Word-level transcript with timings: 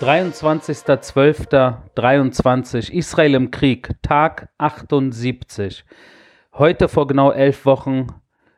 23.12.23 0.00 2.90
Israel 2.90 3.34
im 3.34 3.50
Krieg, 3.50 3.90
Tag 4.00 4.48
78. 4.56 5.84
Heute 6.54 6.88
vor 6.88 7.06
genau 7.06 7.32
elf 7.32 7.66
Wochen 7.66 8.06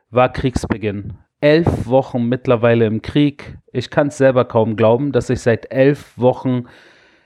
war 0.09 0.31
Kriegsbeginn. 0.31 1.17
Elf 1.41 1.85
Wochen 1.85 2.29
mittlerweile 2.29 2.85
im 2.85 3.01
Krieg. 3.01 3.57
Ich 3.73 3.89
kann 3.89 4.07
es 4.07 4.17
selber 4.17 4.45
kaum 4.45 4.77
glauben, 4.77 5.11
dass 5.11 5.29
ich 5.29 5.41
seit 5.41 5.69
elf 5.69 6.17
Wochen 6.17 6.67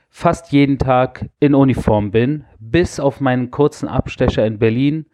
fast 0.08 0.50
jeden 0.50 0.78
Tag 0.78 1.26
in 1.38 1.54
Uniform 1.54 2.10
bin, 2.10 2.44
bis 2.58 2.98
auf 2.98 3.20
meinen 3.20 3.52
kurzen 3.52 3.88
Abstecher 3.88 4.44
in 4.44 4.58
Berlin, 4.58 5.06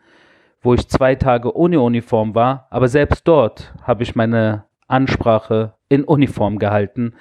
wo 0.62 0.72
ich 0.72 0.88
zwei 0.88 1.14
Tage 1.14 1.54
ohne 1.54 1.82
Uniform 1.82 2.34
war. 2.34 2.68
Aber 2.70 2.88
selbst 2.88 3.28
dort 3.28 3.74
habe 3.82 4.02
ich 4.02 4.14
meine 4.14 4.64
Ansprache 4.86 5.74
in 5.90 6.04
Uniform 6.04 6.58
gehalten. 6.58 7.12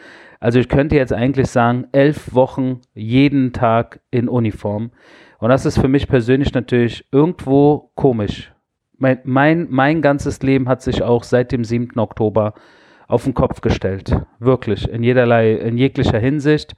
Also 0.44 0.60
ich 0.60 0.68
könnte 0.68 0.98
jetzt 0.98 1.14
eigentlich 1.14 1.48
sagen, 1.48 1.88
elf 1.94 2.34
Wochen 2.34 2.82
jeden 2.94 3.54
Tag 3.54 4.02
in 4.12 4.28
Uniform. 4.28 4.92
Und 5.40 5.48
das 5.48 5.66
ist 5.66 5.80
für 5.80 5.88
mich 5.88 6.10
persönlich 6.10 6.54
natürlich 6.54 7.06
irgendwo 7.14 7.92
komisch. 7.96 8.52
Mein, 8.98 9.20
mein, 9.24 9.68
mein 9.70 10.02
ganzes 10.02 10.42
Leben 10.42 10.68
hat 10.68 10.82
sich 10.82 11.02
auch 11.02 11.24
seit 11.24 11.54
dem 11.54 11.64
7. 11.64 11.98
Oktober 11.98 12.56
auf 13.08 13.24
den 13.24 13.34
Kopf 13.34 13.62
gestellt. 13.62 14.14
Wirklich, 14.38 14.90
in 14.90 15.02
jederlei, 15.02 15.54
in 15.54 15.78
jeglicher 15.78 16.20
Hinsicht. 16.20 16.76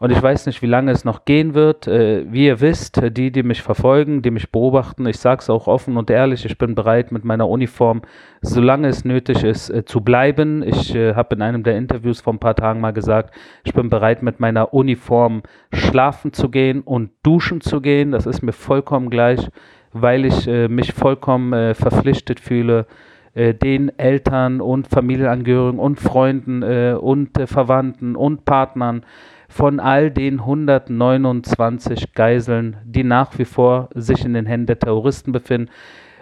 Und 0.00 0.10
ich 0.12 0.22
weiß 0.22 0.46
nicht, 0.46 0.62
wie 0.62 0.66
lange 0.66 0.92
es 0.92 1.04
noch 1.04 1.26
gehen 1.26 1.52
wird. 1.52 1.86
Äh, 1.86 2.24
wie 2.32 2.46
ihr 2.46 2.62
wisst, 2.62 3.02
die, 3.18 3.30
die 3.30 3.42
mich 3.42 3.60
verfolgen, 3.60 4.22
die 4.22 4.30
mich 4.30 4.50
beobachten, 4.50 5.04
ich 5.04 5.18
sage 5.18 5.42
es 5.42 5.50
auch 5.50 5.66
offen 5.66 5.98
und 5.98 6.08
ehrlich, 6.08 6.46
ich 6.46 6.56
bin 6.56 6.74
bereit, 6.74 7.12
mit 7.12 7.22
meiner 7.22 7.46
Uniform, 7.46 8.00
solange 8.40 8.88
es 8.88 9.04
nötig 9.04 9.44
ist, 9.44 9.68
äh, 9.68 9.84
zu 9.84 10.00
bleiben. 10.00 10.62
Ich 10.62 10.94
äh, 10.94 11.14
habe 11.14 11.34
in 11.34 11.42
einem 11.42 11.64
der 11.64 11.76
Interviews 11.76 12.22
vor 12.22 12.32
ein 12.32 12.38
paar 12.38 12.54
Tagen 12.54 12.80
mal 12.80 12.94
gesagt, 12.94 13.34
ich 13.62 13.74
bin 13.74 13.90
bereit, 13.90 14.22
mit 14.22 14.40
meiner 14.40 14.72
Uniform 14.72 15.42
schlafen 15.70 16.32
zu 16.32 16.48
gehen 16.48 16.80
und 16.80 17.10
duschen 17.22 17.60
zu 17.60 17.82
gehen. 17.82 18.12
Das 18.12 18.24
ist 18.24 18.40
mir 18.40 18.52
vollkommen 18.52 19.10
gleich, 19.10 19.50
weil 19.92 20.24
ich 20.24 20.46
mich 20.46 20.94
vollkommen 20.94 21.74
verpflichtet 21.74 22.40
fühle, 22.40 22.86
den 23.34 23.90
Eltern 23.98 24.60
und 24.60 24.86
Familienangehörigen 24.88 25.78
und 25.78 26.00
Freunden 26.00 26.62
und 26.62 27.30
Verwandten 27.46 28.14
und 28.14 28.44
Partnern, 28.44 29.04
von 29.50 29.80
all 29.80 30.12
den 30.12 30.38
129 30.38 32.14
Geiseln, 32.14 32.76
die 32.84 33.02
nach 33.02 33.36
wie 33.36 33.44
vor 33.44 33.88
sich 33.94 34.24
in 34.24 34.32
den 34.32 34.46
Händen 34.46 34.66
der 34.66 34.78
Terroristen 34.78 35.32
befinden. 35.32 35.70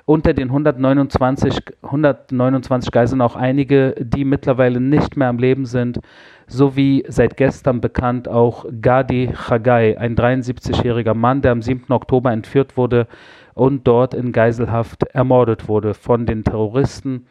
Unter 0.06 0.32
den 0.32 0.48
129, 0.48 1.60
129 1.82 2.90
Geiseln 2.90 3.20
auch 3.20 3.36
einige, 3.36 3.94
die 4.00 4.24
mittlerweile 4.24 4.80
nicht 4.80 5.18
mehr 5.18 5.28
am 5.28 5.38
Leben 5.38 5.66
sind, 5.66 6.00
sowie 6.46 7.04
seit 7.06 7.36
gestern 7.36 7.82
bekannt 7.82 8.26
auch 8.28 8.64
Gadi 8.80 9.30
Chagai, 9.34 9.98
ein 9.98 10.16
73-jähriger 10.16 11.12
Mann, 11.12 11.42
der 11.42 11.52
am 11.52 11.60
7. 11.60 11.92
Oktober 11.92 12.32
entführt 12.32 12.78
wurde 12.78 13.06
und 13.52 13.86
dort 13.86 14.14
in 14.14 14.32
Geiselhaft 14.32 15.02
ermordet 15.02 15.68
wurde 15.68 15.92
von 15.92 16.24
den 16.24 16.44
Terroristen 16.44 17.26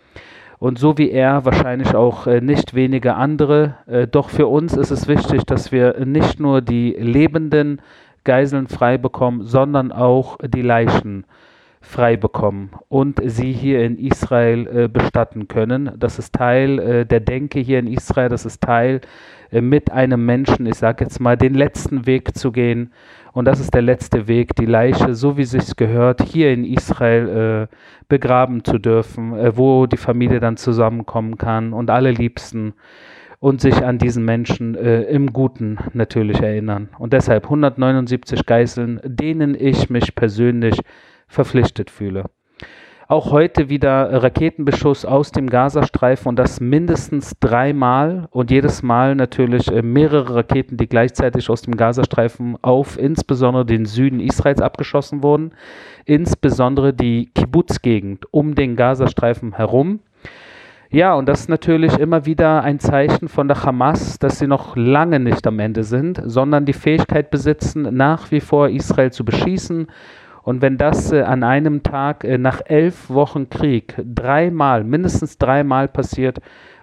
und 0.59 0.79
so 0.79 0.97
wie 0.97 1.11
er 1.11 1.45
wahrscheinlich 1.45 1.93
auch 1.95 2.27
äh, 2.27 2.41
nicht 2.41 2.73
wenige 2.73 3.15
andere. 3.15 3.75
Äh, 3.85 4.07
doch 4.07 4.29
für 4.29 4.47
uns 4.47 4.75
ist 4.75 4.91
es 4.91 5.07
wichtig, 5.07 5.45
dass 5.45 5.71
wir 5.71 6.03
nicht 6.05 6.39
nur 6.39 6.61
die 6.61 6.95
lebenden 6.97 7.81
Geiseln 8.23 8.67
frei 8.67 8.97
bekommen, 8.97 9.43
sondern 9.43 9.91
auch 9.91 10.37
die 10.43 10.61
Leichen 10.61 11.25
frei 11.79 12.17
bekommen 12.17 12.71
und 12.89 13.21
sie 13.23 13.53
hier 13.53 13.83
in 13.83 13.97
Israel 13.97 14.67
äh, 14.67 14.87
bestatten 14.87 15.47
können. 15.47 15.91
Das 15.97 16.19
ist 16.19 16.33
Teil 16.33 17.05
der 17.05 17.19
Denke 17.19 17.59
hier 17.59 17.79
in 17.79 17.87
Israel, 17.87 18.29
das 18.29 18.45
ist 18.45 18.61
Teil 18.61 19.01
mit 19.51 19.91
einem 19.91 20.25
Menschen, 20.25 20.65
ich 20.65 20.75
sage 20.75 21.03
jetzt 21.03 21.19
mal, 21.19 21.37
den 21.37 21.53
letzten 21.53 22.05
Weg 22.05 22.37
zu 22.37 22.51
gehen. 22.51 22.91
Und 23.33 23.45
das 23.45 23.59
ist 23.59 23.73
der 23.73 23.81
letzte 23.81 24.27
Weg, 24.27 24.55
die 24.55 24.65
Leiche, 24.65 25.13
so 25.13 25.37
wie 25.37 25.43
es 25.43 25.51
sich 25.51 25.75
gehört, 25.75 26.21
hier 26.23 26.51
in 26.51 26.65
Israel 26.65 27.67
äh, 27.69 27.75
begraben 28.09 28.63
zu 28.63 28.77
dürfen, 28.77 29.37
äh, 29.37 29.55
wo 29.55 29.85
die 29.85 29.97
Familie 29.97 30.39
dann 30.39 30.57
zusammenkommen 30.57 31.37
kann 31.37 31.73
und 31.73 31.89
alle 31.89 32.11
Liebsten 32.11 32.73
und 33.39 33.61
sich 33.61 33.75
an 33.83 33.99
diesen 33.99 34.25
Menschen 34.25 34.75
äh, 34.75 35.03
im 35.03 35.31
Guten 35.31 35.77
natürlich 35.93 36.41
erinnern. 36.41 36.89
Und 36.97 37.13
deshalb 37.13 37.43
179 37.43 38.45
Geiseln, 38.45 38.99
denen 39.03 39.55
ich 39.55 39.89
mich 39.89 40.15
persönlich 40.15 40.79
verpflichtet 41.27 41.91
fühle. 41.91 42.25
Auch 43.09 43.31
heute 43.31 43.69
wieder 43.69 44.21
Raketenbeschuss 44.21 45.05
aus 45.05 45.31
dem 45.31 45.49
Gazastreifen 45.49 46.27
und 46.27 46.35
das 46.35 46.59
mindestens 46.59 47.39
dreimal 47.39 48.27
und 48.31 48.51
jedes 48.51 48.83
Mal 48.83 49.15
natürlich 49.15 49.71
äh, 49.71 49.81
mehrere 49.81 50.35
Raketen, 50.35 50.75
die 50.75 50.87
gleichzeitig 50.87 51.49
aus 51.49 51.61
dem 51.61 51.77
Gazastreifen 51.77 52.57
auf 52.61 52.99
insbesondere 52.99 53.65
den 53.65 53.85
Süden 53.85 54.19
Israels 54.19 54.61
abgeschossen 54.61 55.23
wurden, 55.23 55.51
insbesondere 56.03 56.93
die 56.93 57.29
Kibbutz-Gegend 57.33 58.25
um 58.31 58.55
den 58.55 58.75
Gazastreifen 58.75 59.55
herum. 59.55 60.01
Ja, 60.89 61.13
und 61.13 61.29
das 61.29 61.41
ist 61.41 61.49
natürlich 61.49 61.97
immer 61.97 62.25
wieder 62.25 62.61
ein 62.63 62.81
Zeichen 62.81 63.29
von 63.29 63.47
der 63.47 63.63
Hamas, 63.63 64.19
dass 64.19 64.39
sie 64.39 64.47
noch 64.47 64.75
lange 64.75 65.21
nicht 65.21 65.47
am 65.47 65.59
Ende 65.59 65.85
sind, 65.85 66.21
sondern 66.25 66.65
die 66.65 66.73
Fähigkeit 66.73 67.31
besitzen, 67.31 67.83
nach 67.95 68.31
wie 68.31 68.41
vor 68.41 68.67
Israel 68.67 69.13
zu 69.13 69.23
beschießen 69.23 69.87
und 70.47 70.61
wenn 70.61 70.77
das 70.77 71.11
äh, 71.11 71.23
an 71.23 71.43
einem 71.43 71.83
Tag 71.83 72.23
äh, 72.23 72.37
nach 72.37 72.61
elf 72.63 73.09
Wochen 73.09 73.49
Krieg 73.49 73.95
dreimal, 73.97 74.85
mindestens 74.85 75.37
dreimal 75.37 75.89
passiert, 75.89 76.39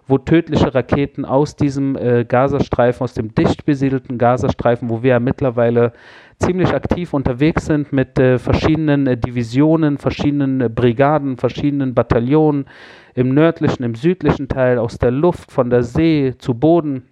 wo 0.07 0.19
tödliche 0.19 0.75
Raketen 0.75 1.25
aus 1.25 1.57
diesem 1.57 1.97
äh, 1.97 2.27
Gazastreifen, 2.27 3.03
aus 3.03 3.15
dem 3.15 3.35
dicht 3.35 3.65
besiedelten 3.65 4.19
Gazastreifen, 4.19 4.91
wo 4.91 5.03
wir 5.03 5.13
ja 5.13 5.19
mittlerweile 5.19 5.95
ziemlich 6.39 6.75
aktiv 6.75 7.15
unterwegs 7.15 7.65
sind 7.65 7.91
mit 7.91 8.19
äh, 8.19 8.39
verschiedenen 8.39 9.07
äh, 9.07 9.17
Divisionen, 9.17 9.97
verschiedenen 9.97 10.61
äh, 10.61 10.69
Brigaden, 10.69 11.39
verschiedenen 11.39 11.95
Bataillonen 11.95 12.67
im 13.15 13.33
nördlichen, 13.33 13.83
im 13.83 13.95
südlichen 13.95 14.49
Teil, 14.49 14.77
aus 14.77 14.99
der 14.99 15.11
Luft, 15.11 15.51
von 15.51 15.71
der 15.71 15.85
See 15.85 16.35
zu 16.37 16.53
Boden, 16.53 17.05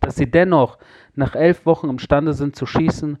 dass 0.00 0.16
sie 0.16 0.30
dennoch 0.30 0.76
nach 1.14 1.34
elf 1.34 1.64
Wochen 1.64 1.88
imstande 1.88 2.34
sind 2.34 2.56
zu 2.56 2.66
schießen, 2.66 3.16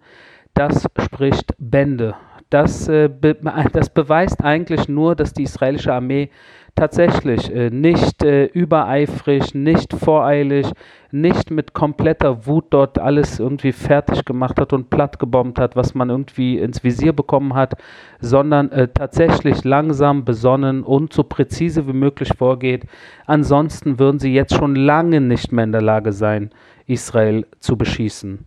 das 0.52 0.86
spricht 1.00 1.54
Bände 1.58 2.14
das, 2.52 2.88
äh, 2.88 3.08
be 3.08 3.36
das 3.72 3.90
beweist 3.90 4.44
eigentlich 4.44 4.88
nur, 4.88 5.16
dass 5.16 5.32
die 5.32 5.44
israelische 5.44 5.92
Armee 5.92 6.30
tatsächlich 6.74 7.54
äh, 7.54 7.70
nicht 7.70 8.22
äh, 8.22 8.46
übereifrig, 8.46 9.54
nicht 9.54 9.92
voreilig, 9.92 10.70
nicht 11.10 11.50
mit 11.50 11.74
kompletter 11.74 12.46
Wut 12.46 12.66
dort 12.70 12.98
alles 12.98 13.38
irgendwie 13.38 13.72
fertig 13.72 14.24
gemacht 14.24 14.58
hat 14.58 14.72
und 14.72 14.88
platt 14.88 15.18
gebombt 15.18 15.58
hat, 15.58 15.76
was 15.76 15.94
man 15.94 16.08
irgendwie 16.08 16.58
ins 16.58 16.82
Visier 16.82 17.12
bekommen 17.12 17.54
hat, 17.54 17.74
sondern 18.20 18.72
äh, 18.72 18.88
tatsächlich 18.88 19.64
langsam, 19.64 20.24
besonnen 20.24 20.82
und 20.82 21.12
so 21.12 21.24
präzise 21.24 21.86
wie 21.86 21.92
möglich 21.92 22.30
vorgeht. 22.36 22.84
Ansonsten 23.26 23.98
würden 23.98 24.18
sie 24.18 24.32
jetzt 24.32 24.54
schon 24.54 24.74
lange 24.74 25.20
nicht 25.20 25.52
mehr 25.52 25.64
in 25.64 25.72
der 25.72 25.82
Lage 25.82 26.12
sein, 26.12 26.50
Israel 26.86 27.46
zu 27.60 27.76
beschießen. 27.76 28.46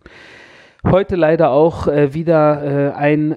Heute 0.91 1.15
leider 1.15 1.49
auch 1.51 1.87
äh, 1.87 2.13
wieder 2.13 2.63
äh, 2.63 2.93
ein 2.93 3.35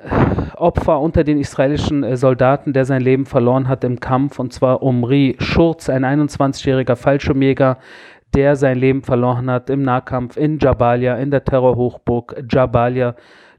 Opfer 0.57 1.01
unter 1.01 1.25
den 1.25 1.39
israelischen 1.39 2.05
äh, 2.05 2.17
Soldaten, 2.17 2.73
der 2.73 2.85
sein 2.85 3.01
Leben 3.01 3.27
verloren 3.27 3.69
hat 3.69 3.85
im 3.85 4.01
Kampf, 4.01 4.39
und 4.39 4.53
zwar 4.53 4.83
Omri 4.83 5.37
Schurz, 5.39 5.89
ein 5.89 6.05
21-jähriger 6.05 6.95
Fallschirmjäger, 6.95 7.79
der 8.35 8.57
sein 8.57 8.79
Leben 8.79 9.03
verloren 9.03 9.51
hat 9.51 9.71
im 9.71 9.83
Nahkampf 9.83 10.37
in 10.37 10.59
Jabalia, 10.59 11.17
in 11.17 11.31
der 11.31 11.45
Terrorhochburg 11.45 12.45
Jabalia. 12.51 13.15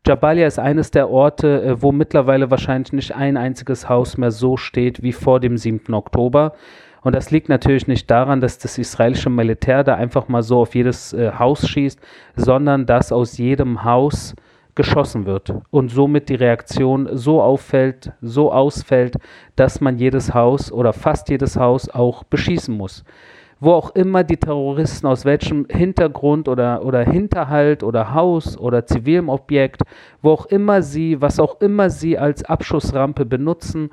Jabalia 0.06 0.48
ist 0.48 0.60
eines 0.60 0.92
der 0.92 1.10
Orte, 1.10 1.62
äh, 1.62 1.82
wo 1.82 1.92
mittlerweile 1.92 2.52
wahrscheinlich 2.52 2.94
nicht 2.94 3.16
ein 3.16 3.38
einziges 3.38 3.90
Haus 3.90 4.18
mehr 4.18 4.32
so 4.32 4.56
steht 4.56 5.02
wie 5.04 5.14
vor 5.14 5.40
dem 5.40 5.58
7. 5.58 5.94
Oktober. 5.94 6.54
Und 7.02 7.16
das 7.16 7.32
liegt 7.32 7.50
natürlich 7.50 7.88
nicht 7.88 8.10
daran, 8.12 8.42
dass 8.42 8.58
das 8.58 8.78
israelische 8.78 9.30
Militär 9.30 9.84
da 9.84 9.96
einfach 9.96 10.28
mal 10.28 10.44
so 10.44 10.60
auf 10.60 10.76
jedes 10.76 11.14
äh, 11.14 11.32
Haus 11.38 11.68
schießt, 11.68 12.00
sondern 12.36 12.86
dass 12.86 13.12
aus 13.12 13.38
jedem 13.38 13.84
Haus 13.84 14.36
geschossen 14.80 15.26
wird 15.26 15.54
und 15.72 15.90
somit 15.90 16.30
die 16.30 16.36
Reaktion 16.36 17.10
so 17.12 17.42
auffällt, 17.42 18.14
so 18.22 18.52
ausfällt, 18.52 19.18
dass 19.58 19.82
man 19.82 19.98
jedes 19.98 20.34
Haus 20.34 20.72
oder 20.72 20.94
fast 20.94 21.30
jedes 21.30 21.58
Haus 21.58 21.90
auch 21.90 22.24
beschießen 22.24 22.76
muss. 22.76 23.04
Wo 23.60 23.74
auch 23.74 23.94
immer 23.94 24.24
die 24.24 24.38
Terroristen 24.38 25.06
aus 25.06 25.26
welchem 25.26 25.66
Hintergrund 25.70 26.48
oder, 26.48 26.86
oder 26.86 27.04
Hinterhalt 27.04 27.84
oder 27.84 28.14
Haus 28.14 28.58
oder 28.58 28.86
zivilem 28.86 29.28
Objekt, 29.28 29.82
wo 30.22 30.32
auch 30.32 30.46
immer 30.46 30.82
sie, 30.82 31.20
was 31.20 31.42
auch 31.42 31.60
immer 31.60 31.90
sie 31.90 32.18
als 32.18 32.46
Abschussrampe 32.46 33.26
benutzen, 33.26 33.90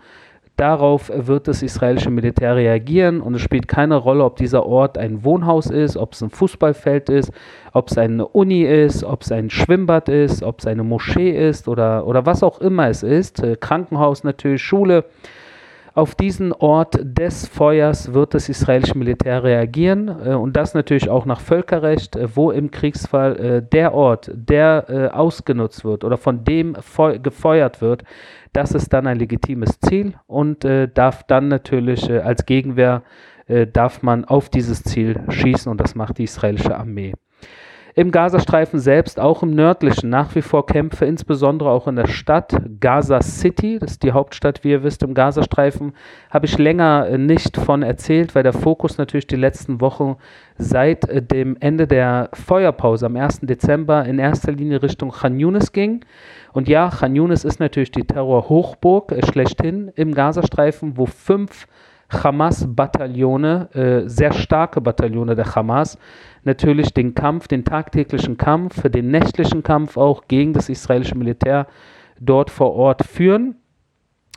Darauf 0.57 1.13
wird 1.15 1.49
das 1.49 1.63
israelische 1.63 2.09
Militär 2.09 2.57
reagieren 2.57 3.21
und 3.21 3.35
es 3.35 3.43
spielt 3.43 3.69
keine 3.69 3.97
Rolle, 3.97 4.25
ob 4.25 4.37
dieser 4.37 4.65
Ort 4.65 4.97
ein 4.97 5.23
Wohnhaus 5.23 5.67
ist, 5.67 5.99
ob 5.99 6.15
es 6.15 6.23
ein 6.23 6.31
Fußballfeld 6.31 7.11
ist, 7.11 7.31
ob 7.75 7.91
es 7.91 7.99
eine 7.99 8.27
Uni 8.27 8.63
ist, 8.63 9.05
ob 9.05 9.21
es 9.21 9.31
ein 9.33 9.51
Schwimmbad 9.51 10.09
ist, 10.09 10.43
ob 10.43 10.61
es 10.61 10.67
eine 10.67 10.83
Moschee 10.83 11.31
ist 11.31 11.69
oder, 11.69 12.07
oder 12.07 12.25
was 12.25 12.43
auch 12.43 12.59
immer 12.61 12.89
es 12.89 13.03
ist. 13.03 13.43
Krankenhaus 13.61 14.25
natürlich, 14.25 14.63
Schule. 14.63 15.05
Auf 15.97 16.15
diesen 16.15 16.53
Ort 16.53 16.99
des 17.01 17.49
Feuers 17.49 18.13
wird 18.13 18.35
das 18.35 18.51
israelische 18.51 18.99
Militär 18.99 19.43
reagieren 19.43 20.09
äh, 20.09 20.35
und 20.35 20.55
das 20.55 20.75
natürlich 20.75 21.09
auch 21.09 21.25
nach 21.25 21.41
Völkerrecht, 21.41 22.17
äh, 22.17 22.37
wo 22.37 22.51
im 22.51 22.71
Kriegsfall 22.71 23.37
äh, 23.41 23.63
der 23.63 23.95
Ort, 23.95 24.31
der 24.35 25.15
ausgenutzt 25.15 25.87
wird 25.87 26.05
oder 26.05 26.19
von 26.19 26.45
dem 26.45 26.77
gefeuert 27.23 27.81
wird, 27.81 28.05
das 28.53 28.73
ist 28.73 28.93
dann 28.93 29.07
ein 29.07 29.19
legitimes 29.19 29.81
Ziel 29.81 30.15
und 30.27 30.65
darf 30.95 31.23
dann 31.25 31.49
natürlich 31.49 32.11
als 32.11 32.45
Gegenwehr 32.47 33.03
darf 33.73 34.03
man 34.03 34.25
auf 34.25 34.49
dieses 34.49 34.83
Ziel 34.83 35.21
schießen 35.29 35.71
und 35.71 35.81
das 35.81 35.95
macht 35.95 36.19
die 36.19 36.25
israelische 36.25 36.77
Armee. 36.77 37.15
Im 37.99 38.11
Gazastreifen 38.11 38.79
selbst, 38.79 39.19
auch 39.19 39.43
im 39.43 39.55
nördlichen, 39.55 40.11
nach 40.11 40.35
wie 40.35 40.43
vor 40.43 40.67
Kämpfe, 40.67 41.07
insbesondere 41.07 41.71
auch 41.71 41.89
in 41.89 41.97
der 41.97 42.09
Stadt 42.09 42.55
Gaza 42.79 43.23
City, 43.23 43.79
das 43.79 43.93
ist 43.93 44.03
die 44.03 44.13
Hauptstadt, 44.13 44.65
wie 44.65 44.73
ihr 44.73 44.83
wisst, 44.83 45.03
im 45.03 45.15
Gazastreifen, 45.15 45.95
habe 46.29 46.45
ich 46.45 46.59
länger 46.59 47.07
äh, 47.09 47.17
nicht 47.17 47.57
von 47.57 47.83
erzählt, 47.83 48.35
weil 48.35 48.43
der 48.43 48.53
Fokus 48.53 48.99
natürlich 48.99 49.29
die 49.29 49.37
letzten 49.37 49.81
Wochen 49.81 50.17
seit 50.59 51.09
äh, 51.09 51.23
dem 51.23 51.57
Ende 51.59 51.87
der 51.87 52.29
Feuerpause 52.35 53.07
am 53.07 53.17
1. 53.17 53.41
Dezember 53.45 54.05
in 54.05 54.19
erster 54.19 54.53
Linie 54.53 54.83
Richtung 54.83 55.11
Khan 55.11 55.41
Yunis 55.41 55.73
ging. 55.73 56.05
Und 56.53 56.69
ja, 56.69 56.91
Khan 56.91 57.17
Yunis 57.17 57.45
ist 57.45 57.61
natürlich 57.61 57.93
die 57.93 58.05
Terrorhochburg 58.05 59.13
äh, 59.13 59.25
schlechthin 59.25 59.91
im 59.95 60.13
Gazastreifen, 60.13 60.99
wo 60.99 61.07
fünf 61.07 61.67
Hamas-Bataillone, 62.11 63.69
äh, 63.75 64.09
sehr 64.09 64.33
starke 64.33 64.81
Bataillone 64.81 65.35
der 65.35 65.55
Hamas, 65.55 65.99
natürlich 66.45 66.95
den 66.95 67.15
Kampf, 67.15 67.49
den 67.49 67.65
tagtäglichen 67.65 68.37
Kampf, 68.37 68.83
den 68.89 69.11
nächtlichen 69.11 69.63
Kampf 69.63 69.97
auch 69.97 70.29
gegen 70.29 70.53
das 70.53 70.69
israelische 70.69 71.17
Militär 71.17 71.67
dort 72.21 72.51
vor 72.51 72.75
Ort 72.75 73.05
führen. 73.05 73.57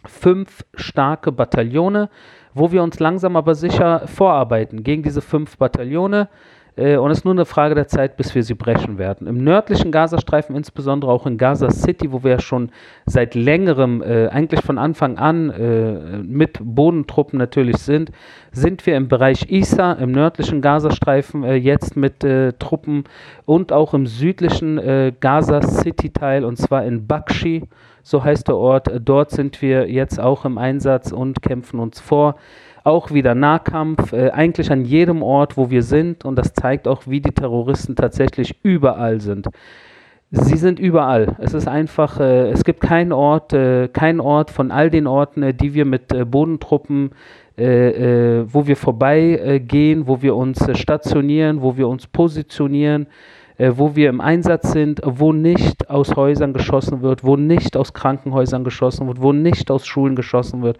Fünf 0.05 0.65
starke 0.73 1.31
Bataillone, 1.31 2.09
wo 2.53 2.71
wir 2.71 2.81
uns 2.81 2.99
langsam 2.99 3.35
aber 3.35 3.53
sicher 3.53 4.07
vorarbeiten 4.07 4.83
gegen 4.83 5.03
diese 5.03 5.21
fünf 5.21 5.57
Bataillone. 5.57 6.29
Äh, 6.79 6.97
und 6.97 7.11
es 7.11 7.19
ist 7.19 7.23
nur 7.25 7.33
eine 7.33 7.45
Frage 7.45 7.75
der 7.75 7.87
Zeit, 7.87 8.17
bis 8.17 8.33
wir 8.33 8.43
sie 8.43 8.53
brechen 8.53 8.97
werden. 8.97 9.27
Im 9.27 9.43
nördlichen 9.43 9.91
Gazastreifen, 9.91 10.55
insbesondere 10.55 11.11
auch 11.11 11.25
in 11.25 11.37
Gaza 11.37 11.69
City, 11.71 12.11
wo 12.11 12.23
wir 12.23 12.39
schon 12.39 12.71
seit 13.05 13.35
längerem, 13.35 14.01
äh, 14.01 14.27
eigentlich 14.27 14.61
von 14.61 14.77
Anfang 14.77 15.17
an 15.17 15.49
äh, 15.49 16.17
mit 16.23 16.59
Bodentruppen 16.61 17.37
natürlich 17.37 17.77
sind, 17.77 18.11
sind 18.51 18.85
wir 18.85 18.95
im 18.95 19.07
Bereich 19.07 19.51
Isa, 19.51 19.93
im 19.93 20.11
nördlichen 20.11 20.61
Gazastreifen, 20.61 21.43
äh, 21.43 21.55
jetzt 21.55 21.97
mit 21.97 22.23
äh, 22.23 22.53
Truppen 22.53 23.03
und 23.45 23.73
auch 23.73 23.93
im 23.93 24.07
südlichen 24.07 24.77
äh, 24.77 25.13
Gaza 25.19 25.61
City-Teil, 25.61 26.45
und 26.45 26.57
zwar 26.57 26.85
in 26.85 27.07
Bakshi, 27.07 27.63
so 28.01 28.23
heißt 28.23 28.47
der 28.47 28.55
Ort. 28.55 28.89
Dort 29.01 29.31
sind 29.31 29.61
wir 29.61 29.89
jetzt 29.89 30.19
auch 30.19 30.45
im 30.45 30.57
Einsatz 30.57 31.11
und 31.11 31.41
kämpfen 31.41 31.79
uns 31.79 31.99
vor 31.99 32.35
auch 32.89 33.11
wieder 33.11 33.35
Nahkampf, 33.35 34.13
äh, 34.13 34.29
eigentlich 34.31 34.71
an 34.71 34.83
jedem 34.83 35.21
Ort, 35.21 35.57
wo 35.57 35.69
wir 35.69 35.83
sind. 35.83 36.25
Und 36.25 36.35
das 36.35 36.53
zeigt 36.53 36.87
auch, 36.87 37.03
wie 37.05 37.21
die 37.21 37.31
Terroristen 37.31 37.95
tatsächlich 37.95 38.55
überall 38.63 39.21
sind. 39.21 39.47
Sie 40.31 40.57
sind 40.57 40.79
überall. 40.79 41.35
Es 41.39 41.53
ist 41.55 41.67
einfach, 41.67 42.19
äh, 42.19 42.49
es 42.51 42.63
gibt 42.63 42.81
keinen 42.81 43.11
Ort, 43.11 43.51
äh, 43.53 43.87
keinen 43.87 44.19
Ort 44.19 44.51
von 44.51 44.71
all 44.71 44.91
den 44.91 45.07
Orten, 45.07 45.41
äh, 45.41 45.53
die 45.53 45.73
wir 45.73 45.85
mit 45.85 46.11
äh, 46.11 46.23
Bodentruppen, 46.23 47.11
äh, 47.57 48.43
wo 48.47 48.67
wir 48.67 48.75
vorbeigehen, 48.77 50.07
wo 50.07 50.21
wir 50.21 50.35
uns 50.35 50.65
stationieren, 50.79 51.61
wo 51.61 51.77
wir 51.77 51.87
uns 51.87 52.07
positionieren, 52.07 53.07
äh, 53.59 53.73
wo 53.75 53.95
wir 53.95 54.09
im 54.09 54.21
Einsatz 54.21 54.71
sind, 54.71 55.01
wo 55.03 55.33
nicht 55.33 55.89
aus 55.89 56.15
Häusern 56.15 56.53
geschossen 56.53 57.01
wird, 57.01 57.23
wo 57.23 57.35
nicht 57.35 57.75
aus 57.75 57.93
Krankenhäusern 57.93 58.63
geschossen 58.63 59.05
wird, 59.07 59.21
wo 59.21 59.33
nicht 59.33 59.69
aus 59.69 59.85
Schulen 59.85 60.15
geschossen 60.15 60.63
wird. 60.63 60.77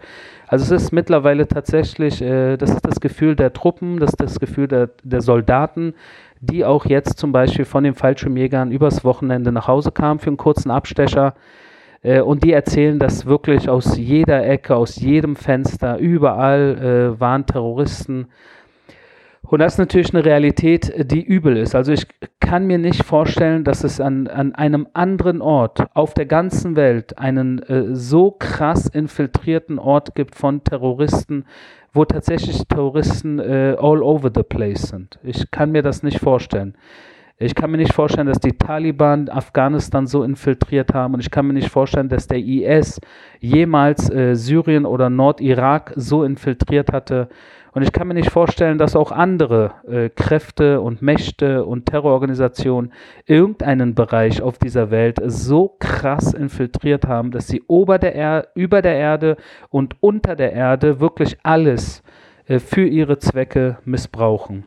Also 0.48 0.74
es 0.74 0.84
ist 0.84 0.90
mittlerweile 0.90 1.46
tatsächlich, 1.46 2.22
äh, 2.22 2.56
das 2.56 2.70
ist 2.70 2.86
das 2.86 3.00
Gefühl 3.00 3.36
der 3.36 3.52
Truppen, 3.52 4.00
das 4.00 4.10
ist 4.10 4.20
das 4.20 4.40
Gefühl 4.40 4.66
der, 4.66 4.90
der 5.04 5.20
Soldaten, 5.20 5.94
die 6.40 6.64
auch 6.64 6.86
jetzt 6.86 7.18
zum 7.18 7.32
Beispiel 7.32 7.66
von 7.66 7.84
den 7.84 7.94
Fallschirmjägern 7.94 8.72
übers 8.72 9.04
Wochenende 9.04 9.52
nach 9.52 9.68
Hause 9.68 9.92
kamen 9.92 10.18
für 10.18 10.28
einen 10.28 10.38
kurzen 10.38 10.70
Abstecher. 10.70 11.34
Äh, 12.02 12.22
und 12.22 12.42
die 12.44 12.52
erzählen, 12.52 12.98
dass 12.98 13.26
wirklich 13.26 13.68
aus 13.68 13.98
jeder 13.98 14.46
Ecke, 14.46 14.74
aus 14.74 14.96
jedem 14.96 15.36
Fenster, 15.36 15.98
überall 15.98 17.12
äh, 17.16 17.20
waren 17.20 17.44
Terroristen 17.44 18.28
und 19.42 19.58
das 19.58 19.74
ist 19.74 19.78
natürlich 19.78 20.14
eine 20.14 20.24
Realität, 20.24 20.92
die 21.10 21.22
übel 21.22 21.56
ist. 21.56 21.74
Also 21.74 21.92
ich 21.92 22.06
kann 22.40 22.66
mir 22.66 22.78
nicht 22.78 23.04
vorstellen, 23.04 23.64
dass 23.64 23.84
es 23.84 24.00
an, 24.00 24.28
an 24.28 24.54
einem 24.54 24.86
anderen 24.92 25.40
Ort 25.42 25.86
auf 25.94 26.14
der 26.14 26.26
ganzen 26.26 26.76
Welt 26.76 27.18
einen 27.18 27.58
äh, 27.60 27.94
so 27.94 28.30
krass 28.30 28.86
infiltrierten 28.86 29.78
Ort 29.78 30.14
gibt 30.14 30.36
von 30.36 30.62
Terroristen, 30.62 31.46
wo 31.92 32.04
tatsächlich 32.04 32.62
Terroristen 32.68 33.38
äh, 33.38 33.76
all 33.78 34.02
over 34.02 34.30
the 34.32 34.42
place 34.42 34.82
sind. 34.82 35.18
Ich 35.22 35.50
kann 35.50 35.72
mir 35.72 35.82
das 35.82 36.02
nicht 36.02 36.20
vorstellen. 36.20 36.76
Ich 37.42 37.54
kann 37.54 37.70
mir 37.70 37.78
nicht 37.78 37.94
vorstellen, 37.94 38.26
dass 38.26 38.38
die 38.38 38.52
Taliban 38.52 39.30
Afghanistan 39.30 40.06
so 40.06 40.22
infiltriert 40.22 40.92
haben 40.92 41.14
und 41.14 41.20
ich 41.20 41.30
kann 41.30 41.46
mir 41.46 41.54
nicht 41.54 41.70
vorstellen, 41.70 42.10
dass 42.10 42.28
der 42.28 42.38
IS 42.38 43.00
jemals 43.40 44.10
äh, 44.10 44.36
Syrien 44.36 44.84
oder 44.84 45.08
Nordirak 45.08 45.94
so 45.96 46.22
infiltriert 46.22 46.92
hatte 46.92 47.30
und 47.72 47.82
ich 47.82 47.92
kann 47.92 48.08
mir 48.08 48.14
nicht 48.14 48.30
vorstellen, 48.30 48.78
dass 48.78 48.96
auch 48.96 49.12
andere 49.12 49.74
äh, 49.88 50.08
Kräfte 50.08 50.80
und 50.80 51.02
Mächte 51.02 51.64
und 51.64 51.86
Terrororganisationen 51.86 52.92
irgendeinen 53.26 53.94
Bereich 53.94 54.42
auf 54.42 54.58
dieser 54.58 54.90
Welt 54.90 55.18
so 55.24 55.76
krass 55.78 56.34
infiltriert 56.34 57.06
haben, 57.06 57.30
dass 57.30 57.46
sie 57.46 57.62
ober 57.68 57.98
der 57.98 58.14
er 58.14 58.48
über 58.54 58.82
der 58.82 58.94
Erde 58.94 59.36
und 59.68 59.96
unter 60.00 60.34
der 60.34 60.52
Erde 60.52 61.00
wirklich 61.00 61.38
alles 61.42 62.02
äh, 62.46 62.58
für 62.58 62.86
ihre 62.86 63.18
Zwecke 63.18 63.78
missbrauchen. 63.84 64.64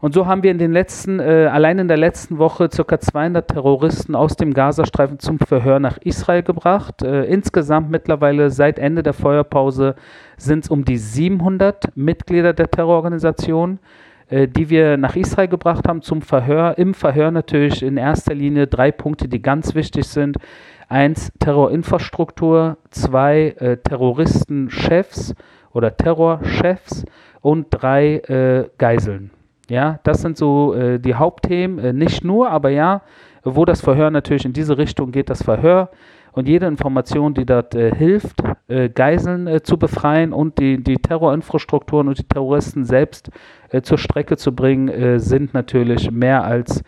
Und 0.00 0.14
so 0.14 0.26
haben 0.26 0.42
wir 0.42 0.50
in 0.50 0.58
den 0.58 0.72
letzten, 0.72 1.20
äh, 1.20 1.48
allein 1.52 1.78
in 1.78 1.88
der 1.88 1.98
letzten 1.98 2.38
Woche 2.38 2.70
ca. 2.70 2.98
200 2.98 3.48
Terroristen 3.48 4.14
aus 4.14 4.34
dem 4.34 4.54
Gazastreifen 4.54 5.18
zum 5.18 5.38
Verhör 5.38 5.78
nach 5.78 5.98
Israel 5.98 6.42
gebracht. 6.42 7.02
Äh, 7.02 7.24
insgesamt 7.24 7.90
mittlerweile 7.90 8.50
seit 8.50 8.78
Ende 8.78 9.02
der 9.02 9.12
Feuerpause 9.12 9.94
sind 10.38 10.64
es 10.64 10.70
um 10.70 10.86
die 10.86 10.96
700 10.96 11.94
Mitglieder 11.96 12.54
der 12.54 12.70
Terrororganisation, 12.70 13.78
äh, 14.30 14.48
die 14.48 14.70
wir 14.70 14.96
nach 14.96 15.16
Israel 15.16 15.48
gebracht 15.48 15.86
haben 15.86 16.00
zum 16.00 16.22
Verhör. 16.22 16.78
Im 16.78 16.94
Verhör 16.94 17.30
natürlich 17.30 17.82
in 17.82 17.98
erster 17.98 18.34
Linie 18.34 18.68
drei 18.68 18.92
Punkte, 18.92 19.28
die 19.28 19.42
ganz 19.42 19.74
wichtig 19.74 20.06
sind. 20.06 20.38
Eins, 20.88 21.30
Terrorinfrastruktur. 21.40 22.78
Zwei, 22.90 23.54
äh, 23.58 23.76
Terroristenchefs 23.76 25.34
oder 25.74 25.94
Terrorchefs. 25.94 27.04
Und 27.42 27.66
drei, 27.70 28.16
äh, 28.16 28.68
Geiseln. 28.78 29.30
Ja, 29.70 30.00
das 30.02 30.20
sind 30.20 30.36
so 30.36 30.74
äh, 30.74 30.98
die 30.98 31.14
Hauptthemen, 31.14 31.78
äh, 31.78 31.92
nicht 31.92 32.24
nur, 32.24 32.50
aber 32.50 32.70
ja, 32.70 33.02
wo 33.44 33.64
das 33.64 33.80
Verhör 33.80 34.10
natürlich 34.10 34.44
in 34.44 34.52
diese 34.52 34.76
Richtung 34.76 35.12
geht, 35.12 35.30
das 35.30 35.44
Verhör 35.44 35.90
und 36.32 36.48
jede 36.48 36.66
Information, 36.66 37.34
die 37.34 37.46
dort 37.46 37.76
äh, 37.76 37.94
hilft, 37.94 38.42
äh, 38.66 38.88
Geiseln 38.88 39.46
äh, 39.46 39.62
zu 39.62 39.78
befreien 39.78 40.32
und 40.32 40.58
die, 40.58 40.82
die 40.82 40.96
Terrorinfrastrukturen 40.96 42.08
und 42.08 42.18
die 42.18 42.24
Terroristen 42.24 42.84
selbst 42.84 43.30
äh, 43.70 43.80
zur 43.80 43.96
Strecke 43.96 44.36
zu 44.36 44.54
bringen, 44.54 45.20
sind 45.20 45.54
natürlich 45.54 46.10
mehr 46.10 46.42
als 46.42 46.82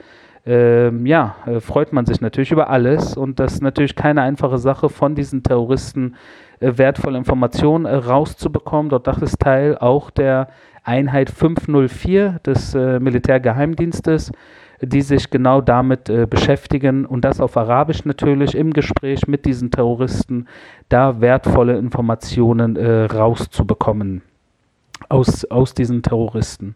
ähm, 0.45 1.07
ja, 1.07 1.37
freut 1.61 1.93
man 1.93 2.05
sich 2.05 2.21
natürlich 2.21 2.51
über 2.51 2.69
alles 2.69 3.17
und 3.17 3.39
das 3.39 3.55
ist 3.55 3.63
natürlich 3.63 3.95
keine 3.95 4.23
einfache 4.23 4.59
Sache 4.59 4.89
von 4.89 5.15
diesen 5.15 5.45
Terroristen 5.45 6.17
wertvolle 6.59 7.17
Informationen 7.19 7.87
rauszubekommen. 7.87 8.91
Dort 8.91 9.07
ist 9.23 9.39
Teil 9.39 9.79
auch 9.79 10.11
der 10.11 10.49
Einheit 10.83 11.31
504 11.31 12.41
des 12.45 12.75
äh, 12.75 12.99
Militärgeheimdienstes, 13.01 14.33
die 14.81 15.03
sich 15.03 15.31
genau 15.31 15.61
damit 15.61 16.09
äh, 16.09 16.27
beschäftigen 16.27 17.07
und 17.07 17.25
das 17.25 17.41
auf 17.41 17.57
Arabisch 17.57 18.05
natürlich 18.05 18.55
im 18.55 18.73
Gespräch 18.73 19.27
mit 19.29 19.45
diesen 19.45 19.71
Terroristen, 19.71 20.49
da 20.89 21.21
wertvolle 21.21 21.79
Informationen 21.79 22.77
äh, 22.77 23.05
rauszubekommen 23.05 24.23
aus, 25.09 25.45
aus 25.45 25.75
diesen 25.75 26.03
Terroristen. 26.03 26.75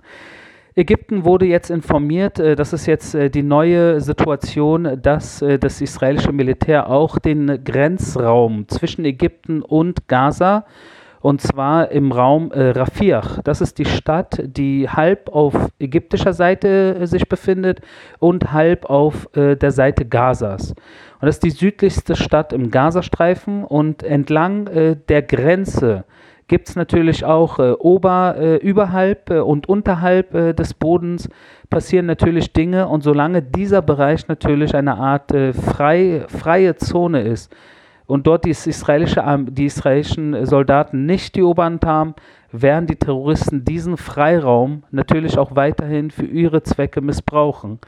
Ägypten 0.78 1.24
wurde 1.24 1.46
jetzt 1.46 1.70
informiert, 1.70 2.38
äh, 2.38 2.54
das 2.54 2.74
ist 2.74 2.84
jetzt 2.84 3.14
äh, 3.14 3.30
die 3.30 3.42
neue 3.42 4.00
Situation, 4.02 5.00
dass 5.00 5.40
äh, 5.40 5.58
das 5.58 5.80
israelische 5.80 6.32
Militär 6.32 6.90
auch 6.90 7.18
den 7.18 7.64
Grenzraum 7.64 8.68
zwischen 8.68 9.06
Ägypten 9.06 9.62
und 9.62 10.06
Gaza 10.06 10.66
und 11.26 11.40
zwar 11.40 11.90
im 11.90 12.12
Raum 12.12 12.52
äh, 12.52 12.70
Rafiach. 12.70 13.40
Das 13.42 13.60
ist 13.60 13.78
die 13.78 13.84
Stadt, 13.84 14.40
die 14.44 14.88
halb 14.88 15.28
auf 15.28 15.54
ägyptischer 15.80 16.32
Seite 16.32 16.98
äh, 17.00 17.06
sich 17.08 17.28
befindet 17.28 17.80
und 18.20 18.52
halb 18.52 18.84
auf 18.84 19.28
äh, 19.34 19.56
der 19.56 19.72
Seite 19.72 20.04
Gazas. 20.04 20.70
Und 20.70 21.26
das 21.26 21.34
ist 21.34 21.42
die 21.42 21.50
südlichste 21.50 22.14
Stadt 22.14 22.52
im 22.52 22.70
Gazastreifen 22.70 23.64
und 23.64 24.04
entlang 24.04 24.68
äh, 24.68 24.94
der 25.08 25.22
Grenze 25.22 26.04
gibt 26.46 26.68
es 26.68 26.76
natürlich 26.76 27.24
auch 27.24 27.58
äh, 27.58 27.72
ober, 27.72 28.36
äh, 28.38 28.56
überhalb 28.58 29.30
und 29.30 29.68
unterhalb 29.68 30.30
des 30.56 30.74
Bodens 30.74 31.28
passieren 31.70 32.06
natürlich 32.06 32.52
Dinge 32.52 32.86
und 32.86 33.02
solange 33.02 33.42
dieser 33.42 33.82
Bereich 33.82 34.28
natürlich 34.28 34.76
eine 34.76 34.96
Art 34.96 35.32
frei, 35.32 36.24
freie 36.28 36.76
Zone 36.76 37.22
ist, 37.22 37.52
und 38.06 38.26
dort 38.26 38.44
die, 38.44 38.50
israelische, 38.50 39.22
die 39.50 39.66
israelischen 39.66 40.46
Soldaten 40.46 41.06
nicht 41.06 41.34
die 41.34 41.42
Oberhand 41.42 41.84
haben, 41.84 42.14
werden 42.52 42.86
die 42.86 42.96
Terroristen 42.96 43.64
diesen 43.64 43.96
Freiraum 43.96 44.84
natürlich 44.90 45.36
auch 45.38 45.56
weiterhin 45.56 46.10
für 46.10 46.26
ihre 46.26 46.62
Zwecke 46.62 47.00
missbrauchen. 47.00 47.80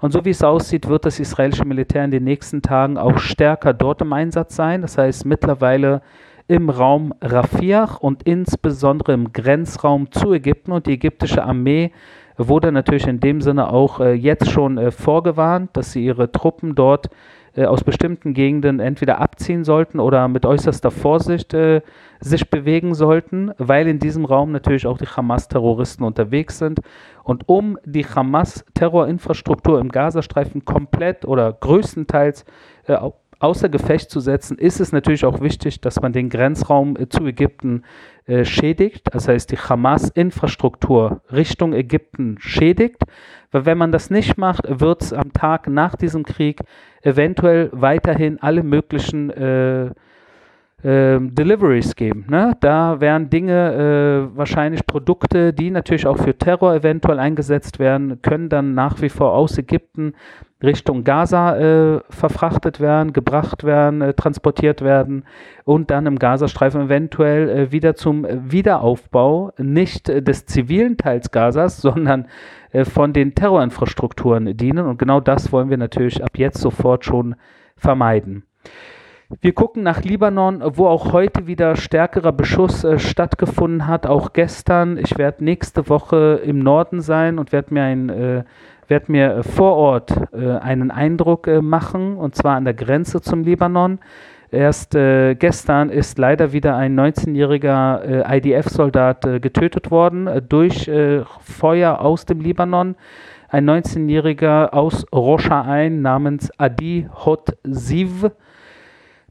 Und 0.00 0.12
so 0.12 0.24
wie 0.24 0.30
es 0.30 0.42
aussieht, 0.42 0.88
wird 0.88 1.04
das 1.04 1.20
israelische 1.20 1.64
Militär 1.64 2.04
in 2.04 2.10
den 2.10 2.24
nächsten 2.24 2.62
Tagen 2.62 2.98
auch 2.98 3.18
stärker 3.18 3.72
dort 3.72 4.02
im 4.02 4.12
Einsatz 4.12 4.56
sein. 4.56 4.82
Das 4.82 4.98
heißt, 4.98 5.24
mittlerweile 5.24 6.02
im 6.48 6.70
Raum 6.70 7.12
Rafiach 7.20 7.98
und 8.00 8.22
insbesondere 8.22 9.14
im 9.14 9.32
Grenzraum 9.32 10.10
zu 10.12 10.32
Ägypten. 10.32 10.72
Und 10.72 10.86
die 10.86 10.92
ägyptische 10.92 11.42
Armee 11.44 11.92
wurde 12.36 12.72
natürlich 12.72 13.06
in 13.06 13.20
dem 13.20 13.40
Sinne 13.40 13.72
auch 13.72 14.00
äh, 14.00 14.12
jetzt 14.12 14.50
schon 14.50 14.78
äh, 14.78 14.90
vorgewarnt, 14.90 15.70
dass 15.72 15.92
sie 15.92 16.04
ihre 16.04 16.30
Truppen 16.30 16.74
dort 16.74 17.06
äh, 17.06 17.10
aus 17.64 17.84
bestimmten 17.84 18.34
Gegenden 18.34 18.80
entweder 18.80 19.18
abziehen 19.20 19.64
sollten 19.64 19.98
oder 19.98 20.28
mit 20.28 20.44
äußerster 20.44 20.90
Vorsicht 20.90 21.54
äh, 21.54 21.80
sich 22.20 22.50
bewegen 22.50 22.94
sollten, 22.94 23.52
weil 23.56 23.88
in 23.88 23.98
diesem 23.98 24.24
Raum 24.26 24.52
natürlich 24.52 24.86
auch 24.86 24.98
die 24.98 25.06
Hamas-Terroristen 25.06 26.04
unterwegs 26.04 26.58
sind. 26.58 26.80
Und 27.22 27.48
um 27.48 27.78
die 27.84 28.04
Hamas-Terrorinfrastruktur 28.04 29.80
im 29.80 29.90
Gazastreifen 29.90 30.64
komplett 30.64 31.24
oder 31.24 31.52
größtenteils 31.52 32.44
äh, 32.86 32.98
außer 33.38 33.68
Gefecht 33.68 34.10
zu 34.10 34.20
setzen, 34.20 34.58
ist 34.58 34.80
es 34.80 34.92
natürlich 34.92 35.24
auch 35.24 35.40
wichtig, 35.40 35.80
dass 35.80 36.00
man 36.00 36.12
den 36.12 36.30
Grenzraum 36.30 36.96
äh, 36.96 37.08
zu 37.08 37.24
Ägypten 37.24 37.82
äh, 38.26 38.44
schädigt, 38.44 39.06
das 39.12 39.28
heißt 39.28 39.50
die 39.52 39.58
Hamas-Infrastruktur 39.58 41.20
Richtung 41.30 41.72
Ägypten 41.72 42.36
schädigt, 42.40 43.02
weil 43.52 43.66
wenn 43.66 43.78
man 43.78 43.92
das 43.92 44.10
nicht 44.10 44.36
macht, 44.38 44.62
wird 44.68 45.02
es 45.02 45.12
am 45.12 45.32
Tag 45.32 45.68
nach 45.68 45.96
diesem 45.96 46.24
Krieg 46.24 46.60
eventuell 47.02 47.70
weiterhin 47.72 48.40
alle 48.40 48.62
möglichen 48.62 49.30
äh, 49.30 49.86
äh, 50.82 51.18
Deliveries 51.20 51.96
geben. 51.96 52.26
Ne? 52.28 52.56
Da 52.60 53.00
werden 53.00 53.30
Dinge, 53.30 54.30
äh, 54.32 54.36
wahrscheinlich 54.36 54.86
Produkte, 54.86 55.52
die 55.52 55.70
natürlich 55.70 56.06
auch 56.06 56.18
für 56.18 56.36
Terror 56.36 56.74
eventuell 56.74 57.18
eingesetzt 57.18 57.78
werden, 57.78 58.20
können 58.22 58.48
dann 58.48 58.74
nach 58.74 59.00
wie 59.00 59.08
vor 59.08 59.32
aus 59.32 59.56
Ägypten 59.56 60.14
Richtung 60.66 61.04
Gaza 61.04 61.56
äh, 61.56 62.00
verfrachtet 62.10 62.80
werden, 62.80 63.12
gebracht 63.12 63.64
werden, 63.64 64.02
äh, 64.02 64.14
transportiert 64.14 64.82
werden 64.82 65.24
und 65.64 65.90
dann 65.90 66.06
im 66.06 66.18
Gazastreifen 66.18 66.82
eventuell 66.82 67.48
äh, 67.48 67.72
wieder 67.72 67.94
zum 67.94 68.26
Wiederaufbau 68.28 69.52
nicht 69.56 70.08
des 70.08 70.46
zivilen 70.46 70.96
Teils 70.98 71.30
Gazas, 71.30 71.80
sondern 71.80 72.26
äh, 72.72 72.84
von 72.84 73.12
den 73.12 73.34
Terrorinfrastrukturen 73.34 74.56
dienen. 74.56 74.86
Und 74.86 74.98
genau 74.98 75.20
das 75.20 75.52
wollen 75.52 75.70
wir 75.70 75.78
natürlich 75.78 76.22
ab 76.22 76.36
jetzt 76.36 76.58
sofort 76.60 77.04
schon 77.04 77.36
vermeiden. 77.76 78.44
Wir 79.28 79.54
gucken 79.54 79.82
nach 79.82 80.04
Libanon, 80.04 80.62
wo 80.76 80.86
auch 80.86 81.12
heute 81.12 81.48
wieder 81.48 81.74
stärkerer 81.74 82.30
Beschuss 82.30 82.84
äh, 82.84 83.00
stattgefunden 83.00 83.88
hat, 83.88 84.06
auch 84.06 84.32
gestern. 84.32 84.98
Ich 84.98 85.18
werde 85.18 85.42
nächste 85.42 85.88
Woche 85.88 86.40
im 86.44 86.60
Norden 86.60 87.00
sein 87.00 87.40
und 87.40 87.50
werde 87.50 87.74
mir, 87.74 87.82
ein, 87.82 88.08
äh, 88.08 88.44
werd 88.86 89.08
mir 89.08 89.42
vor 89.42 89.74
Ort 89.74 90.12
äh, 90.32 90.58
einen 90.58 90.92
Eindruck 90.92 91.48
äh, 91.48 91.60
machen, 91.60 92.16
und 92.16 92.36
zwar 92.36 92.54
an 92.54 92.64
der 92.64 92.74
Grenze 92.74 93.20
zum 93.20 93.42
Libanon. 93.42 93.98
Erst 94.52 94.94
äh, 94.94 95.34
gestern 95.34 95.90
ist 95.90 96.18
leider 96.18 96.52
wieder 96.52 96.76
ein 96.76 96.96
19-jähriger 96.96 98.02
äh, 98.30 98.38
IDF-Soldat 98.38 99.42
getötet 99.42 99.90
worden 99.90 100.30
durch 100.48 100.88
Feuer 101.40 102.00
aus 102.00 102.26
dem 102.26 102.40
Libanon 102.40 102.94
ein 103.48 103.68
19-Jähriger 103.68 104.72
aus 104.72 105.04
Rosh-Ain 105.12 106.02
namens 106.02 106.50
Adi 106.58 107.08
Hot 107.24 107.56
Siv 107.64 108.30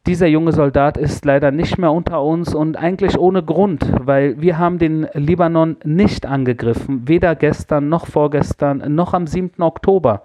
dieser 0.07 0.27
junge 0.27 0.51
Soldat 0.51 0.97
ist 0.97 1.25
leider 1.25 1.51
nicht 1.51 1.77
mehr 1.77 1.91
unter 1.91 2.21
uns 2.23 2.53
und 2.53 2.77
eigentlich 2.77 3.17
ohne 3.17 3.43
Grund, 3.43 3.91
weil 3.99 4.39
wir 4.39 4.57
haben 4.57 4.77
den 4.77 5.07
Libanon 5.13 5.77
nicht 5.83 6.25
angegriffen, 6.25 7.07
weder 7.07 7.35
gestern 7.35 7.89
noch 7.89 8.07
vorgestern 8.07 8.93
noch 8.93 9.13
am 9.13 9.27
7. 9.27 9.61
Oktober. 9.61 10.23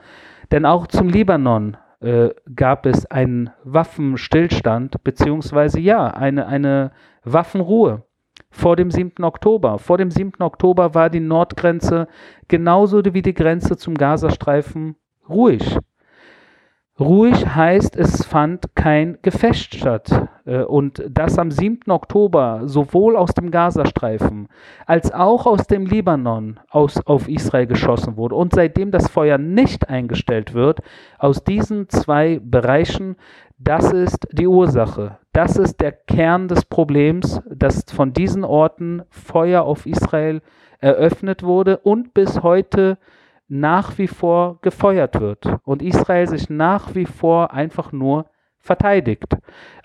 Denn 0.51 0.67
auch 0.67 0.87
zum 0.87 1.09
Libanon 1.09 1.77
äh, 2.01 2.31
gab 2.55 2.87
es 2.87 3.07
einen 3.07 3.51
Waffenstillstand, 3.65 5.03
beziehungsweise 5.05 5.81
ja, 5.81 6.09
eine, 6.09 6.47
eine 6.47 6.93
Waffenruhe 7.25 8.03
vor 8.51 8.77
dem 8.77 8.91
7. 8.91 9.25
Oktober. 9.25 9.79
Vor 9.79 9.99
dem 9.99 10.11
7. 10.11 10.43
Oktober 10.43 10.95
war 10.95 11.11
die 11.11 11.21
Nordgrenze 11.21 12.09
genauso 12.49 13.03
wie 13.05 13.23
die 13.23 13.35
Grenze 13.35 13.77
zum 13.77 13.95
Gazastreifen 13.95 14.97
ruhig. 15.29 15.79
Ruhig 17.01 17.47
heißt, 17.47 17.97
es 17.97 18.27
fand 18.27 18.77
kein 18.77 19.17
Gefecht 19.23 19.75
statt. 19.75 20.29
Äh, 20.45 20.65
und 20.65 21.03
das 21.09 21.39
am 21.39 21.51
7. 21.51 21.91
Oktober 21.91 22.63
sowohl 22.65 23.17
aus 23.17 23.33
dem 23.33 23.51
Gazastreifen 23.51 24.49
als 24.85 25.11
auch 25.11 25.47
aus 25.47 25.67
dem 25.67 25.87
Libanon 25.87 26.61
aus, 26.69 27.01
auf 27.07 27.27
Israel 27.27 27.67
geschossen 27.67 28.19
wurde. 28.19 28.35
Und 28.35 28.55
seitdem 28.55 28.91
das 28.91 29.09
Feuer 29.09 29.39
nicht 29.39 29.89
eingestellt 29.89 30.53
wird, 30.53 30.81
aus 31.19 31.43
diesen 31.43 31.89
zwei 31.89 32.39
Bereichen, 32.45 33.17
das 33.57 33.93
ist 33.93 34.29
die 34.33 34.47
Ursache. 34.47 35.17
Das 35.33 35.57
ist 35.57 35.81
der 35.81 35.93
Kern 35.93 36.49
des 36.49 36.67
Problems, 36.67 37.41
dass 37.49 37.85
von 37.91 38.13
diesen 38.13 38.45
Orten 38.45 39.05
Feuer 39.09 39.63
auf 39.63 39.87
Israel 39.87 40.43
eröffnet 40.81 41.43
wurde 41.43 41.79
und 41.79 42.13
bis 42.13 42.43
heute 42.43 42.99
nach 43.51 43.99
wie 43.99 44.07
vor 44.07 44.59
gefeuert 44.63 45.21
wird 45.21 45.45
und 45.65 45.83
Israel 45.83 46.29
sich 46.29 46.49
nach 46.49 46.95
wie 46.95 47.07
vor 47.07 47.53
einfach 47.53 47.91
nur 47.91 48.27
verteidigt. 48.61 49.37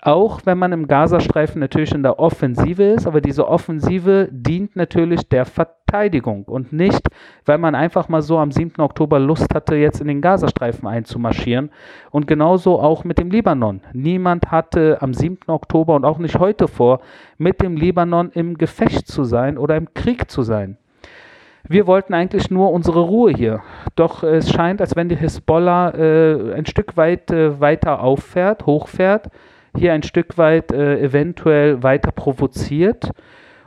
Auch 0.02 0.42
wenn 0.44 0.58
man 0.58 0.72
im 0.72 0.86
Gazastreifen 0.86 1.60
natürlich 1.60 1.92
in 1.92 2.02
der 2.02 2.20
Offensive 2.20 2.84
ist, 2.84 3.06
aber 3.06 3.20
diese 3.20 3.48
Offensive 3.48 4.28
dient 4.30 4.76
natürlich 4.76 5.28
der 5.28 5.46
Verteidigung 5.46 6.44
und 6.44 6.72
nicht, 6.72 7.08
weil 7.44 7.58
man 7.58 7.74
einfach 7.74 8.08
mal 8.08 8.22
so 8.22 8.38
am 8.38 8.52
7. 8.52 8.80
Oktober 8.80 9.18
Lust 9.18 9.52
hatte, 9.52 9.74
jetzt 9.74 10.00
in 10.00 10.06
den 10.06 10.20
Gazastreifen 10.20 10.86
einzumarschieren. 10.86 11.70
Und 12.10 12.28
genauso 12.28 12.78
auch 12.78 13.02
mit 13.02 13.18
dem 13.18 13.30
Libanon. 13.30 13.80
Niemand 13.92 14.52
hatte 14.52 14.98
am 15.00 15.12
7. 15.12 15.38
Oktober 15.48 15.96
und 15.96 16.04
auch 16.04 16.18
nicht 16.18 16.38
heute 16.38 16.68
vor, 16.68 17.00
mit 17.38 17.62
dem 17.62 17.76
Libanon 17.76 18.30
im 18.30 18.58
Gefecht 18.58 19.08
zu 19.08 19.24
sein 19.24 19.58
oder 19.58 19.76
im 19.76 19.92
Krieg 19.94 20.30
zu 20.30 20.42
sein. 20.42 20.78
Wir 21.68 21.86
wollten 21.86 22.14
eigentlich 22.14 22.50
nur 22.50 22.70
unsere 22.70 23.00
Ruhe 23.00 23.32
hier. 23.32 23.60
Doch 23.96 24.22
es 24.22 24.50
scheint, 24.50 24.80
als 24.80 24.94
wenn 24.94 25.08
die 25.08 25.16
Hisbollah 25.16 25.90
äh, 25.90 26.54
ein 26.54 26.66
Stück 26.66 26.96
weit 26.96 27.30
äh, 27.30 27.60
weiter 27.60 28.00
auffährt, 28.00 28.66
hochfährt, 28.66 29.30
hier 29.76 29.92
ein 29.92 30.02
Stück 30.02 30.38
weit 30.38 30.72
äh, 30.72 31.00
eventuell 31.00 31.82
weiter 31.82 32.12
provoziert. 32.12 33.10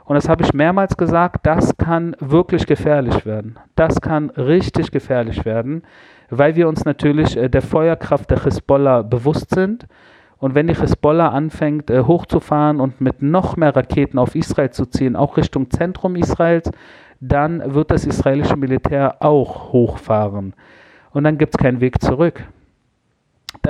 Und 0.04 0.14
das 0.14 0.28
habe 0.28 0.42
ich 0.42 0.52
mehrmals 0.52 0.96
gesagt, 0.96 1.46
das 1.46 1.76
kann 1.76 2.16
wirklich 2.18 2.66
gefährlich 2.66 3.24
werden. 3.26 3.58
Das 3.76 4.00
kann 4.00 4.30
richtig 4.30 4.90
gefährlich 4.90 5.44
werden, 5.44 5.82
weil 6.30 6.56
wir 6.56 6.68
uns 6.68 6.84
natürlich 6.84 7.36
äh, 7.36 7.48
der 7.48 7.62
Feuerkraft 7.62 8.30
der 8.30 8.42
Hisbollah 8.42 9.02
bewusst 9.02 9.50
sind. 9.54 9.86
Und 10.38 10.54
wenn 10.54 10.66
die 10.66 10.74
Hisbollah 10.74 11.28
anfängt 11.28 11.90
äh, 11.90 12.02
hochzufahren 12.02 12.80
und 12.80 13.00
mit 13.00 13.20
noch 13.20 13.56
mehr 13.56 13.76
Raketen 13.76 14.18
auf 14.18 14.34
Israel 14.34 14.70
zu 14.70 14.86
ziehen, 14.86 15.14
auch 15.14 15.36
Richtung 15.36 15.70
Zentrum 15.70 16.16
Israels, 16.16 16.70
dann 17.20 17.74
wird 17.74 17.90
das 17.90 18.06
israelische 18.06 18.56
Militär 18.56 19.16
auch 19.20 19.72
hochfahren. 19.72 20.54
Und 21.12 21.24
dann 21.24 21.38
gibt 21.38 21.54
es 21.54 21.58
keinen 21.58 21.80
Weg 21.80 22.00
zurück. 22.00 22.44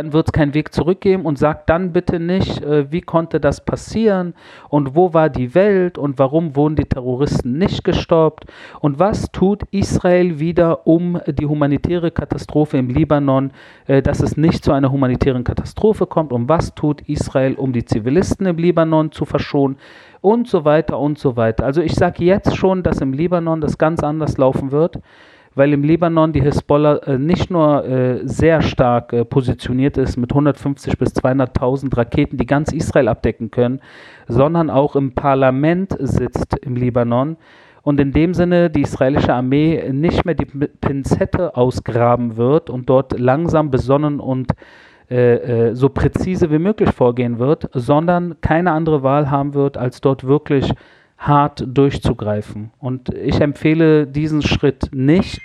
Dann 0.00 0.14
wird 0.14 0.28
es 0.28 0.33
keinen 0.33 0.54
Weg 0.54 0.73
zurückgeben 0.73 1.26
und 1.26 1.38
sagt 1.38 1.69
dann 1.69 1.92
bitte 1.92 2.19
nicht, 2.19 2.62
äh, 2.62 2.90
wie 2.90 3.02
konnte 3.02 3.38
das 3.38 3.62
passieren 3.62 4.33
und 4.71 4.95
wo 4.95 5.12
war 5.12 5.28
die 5.28 5.54
Welt 5.54 5.99
und 5.99 6.19
warum 6.19 6.57
wurden 6.57 6.75
die 6.75 6.87
Terroristen 6.87 7.59
nicht 7.59 7.85
gestoppt 7.85 8.47
und 8.80 8.99
was 8.99 9.30
tut 9.30 9.64
Israel 9.73 10.38
wieder, 10.38 10.87
um 10.87 11.21
die 11.26 11.45
humanitäre 11.45 12.11
Katastrophe 12.11 12.78
im 12.78 12.88
Libanon, 12.88 13.52
äh, 13.88 14.00
dass 14.00 14.21
es 14.21 14.38
nicht 14.38 14.64
zu 14.64 14.73
einer 14.73 14.90
humanitären 14.90 15.45
Katastrophe 15.45 16.07
kommt 16.07 16.33
und 16.33 16.49
was 16.49 16.75
tut 16.75 17.02
Israel, 17.02 17.57
um 17.57 17.75
die 17.75 17.85
Zivilisten 17.85 18.47
im 18.47 18.57
Libanon 18.57 19.12
zu 19.12 19.26
verschonen 19.26 19.76
und 20.23 20.49
so 20.49 20.64
weiter 20.64 20.99
und 20.99 21.19
so 21.19 21.37
weiter. 21.37 21.66
Also 21.66 21.83
ich 21.83 21.95
sage 21.95 22.25
jetzt 22.25 22.57
schon, 22.57 22.83
dass 22.83 23.02
im 23.02 23.12
Libanon 23.12 23.61
das 23.61 23.76
ganz 23.76 24.02
anders 24.02 24.38
laufen 24.38 24.71
wird, 24.71 24.99
weil 25.54 25.73
im 25.73 25.83
Libanon 25.83 26.33
die 26.33 26.42
Hisbollah 26.42 26.99
äh, 26.99 27.19
nicht 27.19 27.50
nur 27.50 27.85
äh, 27.85 28.21
sehr 28.25 28.62
stark 28.62 29.12
äh, 29.12 29.25
positioniert 29.25 29.97
ist 29.97 30.16
mit 30.16 30.30
150 30.30 30.97
bis 30.97 31.14
200.000 31.14 31.97
Raketen, 31.97 32.37
die 32.37 32.47
ganz 32.47 32.73
Israel 32.73 33.09
abdecken 33.09 33.50
können, 33.50 33.80
sondern 34.28 34.71
auch 34.71 34.95
im 34.95 35.14
Parlament 35.14 35.97
sitzt 35.99 36.57
im 36.59 36.76
Libanon 36.76 37.37
und 37.83 37.99
in 37.99 38.12
dem 38.12 38.35
Sinne 38.35 38.71
die 38.71 38.83
israelische 38.83 39.35
Armee 39.35 39.90
nicht 39.92 40.25
mehr 40.25 40.35
die 40.35 40.45
Pinzette 40.45 41.57
ausgraben 41.57 42.37
wird 42.37 42.71
und 42.71 42.88
dort 42.88 43.19
langsam 43.19 43.71
besonnen 43.71 44.21
und 44.21 44.52
so 45.73 45.88
präzise 45.88 46.52
wie 46.52 46.61
möglich 46.61 46.90
vorgehen 46.90 47.40
wird, 47.40 47.69
sondern 47.73 48.40
keine 48.42 48.71
andere 48.71 49.02
Wahl 49.02 49.28
haben 49.28 49.54
wird, 49.54 49.76
als 49.76 50.00
dort 50.00 50.23
wirklich 50.23 50.73
hart 51.21 51.62
durchzugreifen. 51.67 52.73
Und 52.79 53.15
ich 53.15 53.41
empfehle 53.41 54.07
diesen 54.07 54.43
Schritt 54.43 54.89
nicht. 54.93 55.43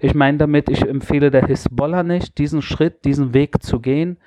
Ich 0.00 0.14
meine 0.14 0.38
damit, 0.38 0.68
ich 0.68 0.82
empfehle 0.82 1.30
der 1.30 1.46
Hisbollah 1.46 2.02
nicht, 2.02 2.36
diesen 2.36 2.60
Schritt, 2.60 3.04
diesen 3.04 3.32
Weg 3.32 3.62
zu 3.62 3.80
gehen, 3.80 4.18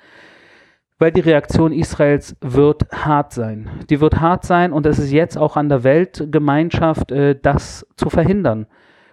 weil 0.98 1.12
die 1.12 1.20
Reaktion 1.20 1.72
Israels 1.72 2.36
wird 2.40 2.90
hart 2.90 3.32
sein. 3.32 3.70
Die 3.88 4.00
wird 4.00 4.20
hart 4.20 4.44
sein 4.44 4.72
und 4.72 4.86
es 4.86 4.98
ist 4.98 5.12
jetzt 5.12 5.36
auch 5.36 5.56
an 5.56 5.68
der 5.68 5.84
Weltgemeinschaft, 5.84 7.12
äh, 7.12 7.38
das 7.40 7.86
zu 7.96 8.10
verhindern. 8.10 8.66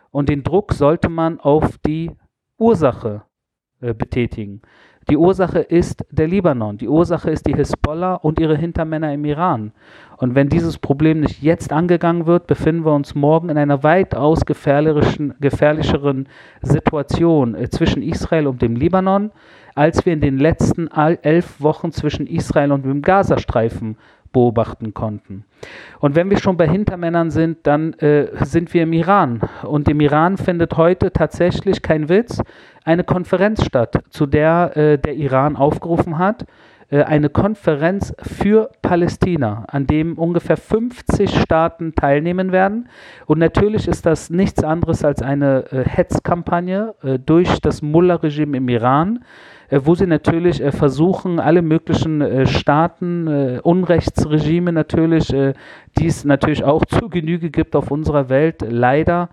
Und 0.09 0.29
den 0.29 0.43
Druck 0.43 0.73
sollte 0.73 1.09
man 1.09 1.39
auf 1.41 1.77
die 1.85 2.09
Ursache 2.57 3.23
äh, 3.81 3.93
betätigen. 3.93 4.61
Die 5.07 5.17
Ursache 5.17 5.59
ist 5.59 6.03
der 6.09 6.27
Libanon, 6.27 6.77
die 6.77 6.87
Ursache 6.87 7.29
ist 7.29 7.45
die 7.45 7.53
Hisbollah 7.53 8.15
und 8.15 8.39
ihre 8.39 8.57
Hintermänner 8.57 9.13
im 9.13 9.23
Iran. 9.25 9.71
Und 10.17 10.33
wenn 10.33 10.49
dieses 10.49 10.79
Problem 10.79 11.19
nicht 11.19 11.43
jetzt 11.43 11.71
angegangen 11.71 12.25
wird, 12.25 12.47
befinden 12.47 12.85
wir 12.85 12.93
uns 12.93 13.13
morgen 13.13 13.49
in 13.49 13.57
einer 13.57 13.83
weitaus 13.83 14.45
gefährlicheren 14.45 16.27
Situation 16.61 17.53
äh, 17.53 17.69
zwischen 17.69 18.01
Israel 18.01 18.47
und 18.47 18.63
dem 18.63 18.75
Libanon, 18.75 19.31
als 19.75 20.05
wir 20.07 20.13
in 20.13 20.21
den 20.21 20.39
letzten 20.39 20.87
elf 20.87 21.61
Wochen 21.61 21.91
zwischen 21.91 22.25
Israel 22.25 22.71
und 22.71 22.83
dem 22.85 23.03
Gazastreifen 23.03 23.97
beobachten 24.35 24.93
konnten. 24.93 25.45
Und 26.01 26.15
wenn 26.15 26.29
wir 26.29 26.37
schon 26.37 26.57
bei 26.57 26.67
Hintermännern 26.67 27.29
sind, 27.31 27.59
dann 27.63 27.93
äh, 27.93 28.27
sind 28.43 28.73
wir 28.73 28.83
im 28.83 28.91
Iran. 28.91 29.39
Und 29.63 29.87
im 29.87 30.01
Iran 30.01 30.37
findet 30.37 30.75
heute 30.75 31.13
tatsächlich, 31.13 31.81
kein 31.81 32.09
Witz, 32.09 32.41
eine 32.85 33.03
Konferenz 33.03 33.65
statt, 33.65 34.01
zu 34.09 34.25
der 34.25 34.77
äh, 34.77 34.97
der 34.97 35.15
Iran 35.15 35.57
aufgerufen 35.57 36.17
hat. 36.17 36.45
Äh, 36.89 37.03
eine 37.03 37.29
Konferenz 37.29 38.13
für 38.21 38.69
Palästina, 38.81 39.65
an 39.67 39.87
dem 39.87 40.17
ungefähr 40.17 40.57
50 40.57 41.41
Staaten 41.41 41.95
teilnehmen 41.95 42.51
werden. 42.51 42.87
Und 43.25 43.39
natürlich 43.39 43.87
ist 43.87 44.05
das 44.05 44.29
nichts 44.29 44.63
anderes 44.63 45.03
als 45.03 45.21
eine 45.21 45.65
äh, 45.71 45.83
Hetzkampagne 45.83 46.93
äh, 47.01 47.19
durch 47.19 47.59
das 47.59 47.81
Mullah-Regime 47.81 48.57
im 48.57 48.69
Iran 48.69 49.25
äh, 49.69 49.81
wo 49.83 49.95
sie 49.95 50.05
natürlich 50.05 50.61
äh, 50.61 50.71
versuchen, 50.71 51.39
alle 51.39 51.63
möglichen 51.63 52.21
äh, 52.21 52.45
Staaten, 52.45 53.27
Unrechtsregime 53.63 54.71
natürlich, 54.71 55.27
die 55.27 56.05
es 56.05 56.23
natürlich 56.23 56.63
auch 56.63 56.85
zu 56.85 57.09
Genüge 57.09 57.49
gibt 57.49 57.75
auf 57.75 57.91
unserer 57.91 58.29
Welt, 58.29 58.63
leider, 58.67 59.29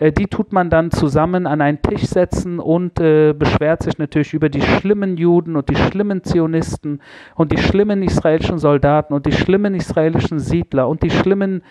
die 0.00 0.26
tut 0.28 0.52
man 0.52 0.70
dann 0.70 0.90
zusammen 0.90 1.46
an 1.46 1.60
einen 1.60 1.82
Tisch 1.82 2.04
setzen 2.04 2.58
und 2.58 2.98
äh, 3.00 3.34
beschwert 3.34 3.82
sich 3.82 3.98
natürlich 3.98 4.32
über 4.32 4.48
die 4.48 4.62
schlimmen 4.62 5.18
Juden 5.18 5.56
und 5.56 5.68
die 5.68 5.76
schlimmen 5.76 6.24
Zionisten 6.24 7.02
und 7.34 7.52
die 7.52 7.58
schlimmen 7.58 8.02
israelischen 8.02 8.58
Soldaten 8.58 9.12
und 9.12 9.26
die 9.26 9.32
schlimmen 9.32 9.74
israelischen 9.74 10.38
Siedler 10.38 10.88
und 10.88 11.02
die 11.02 11.10
schlimmen 11.10 11.62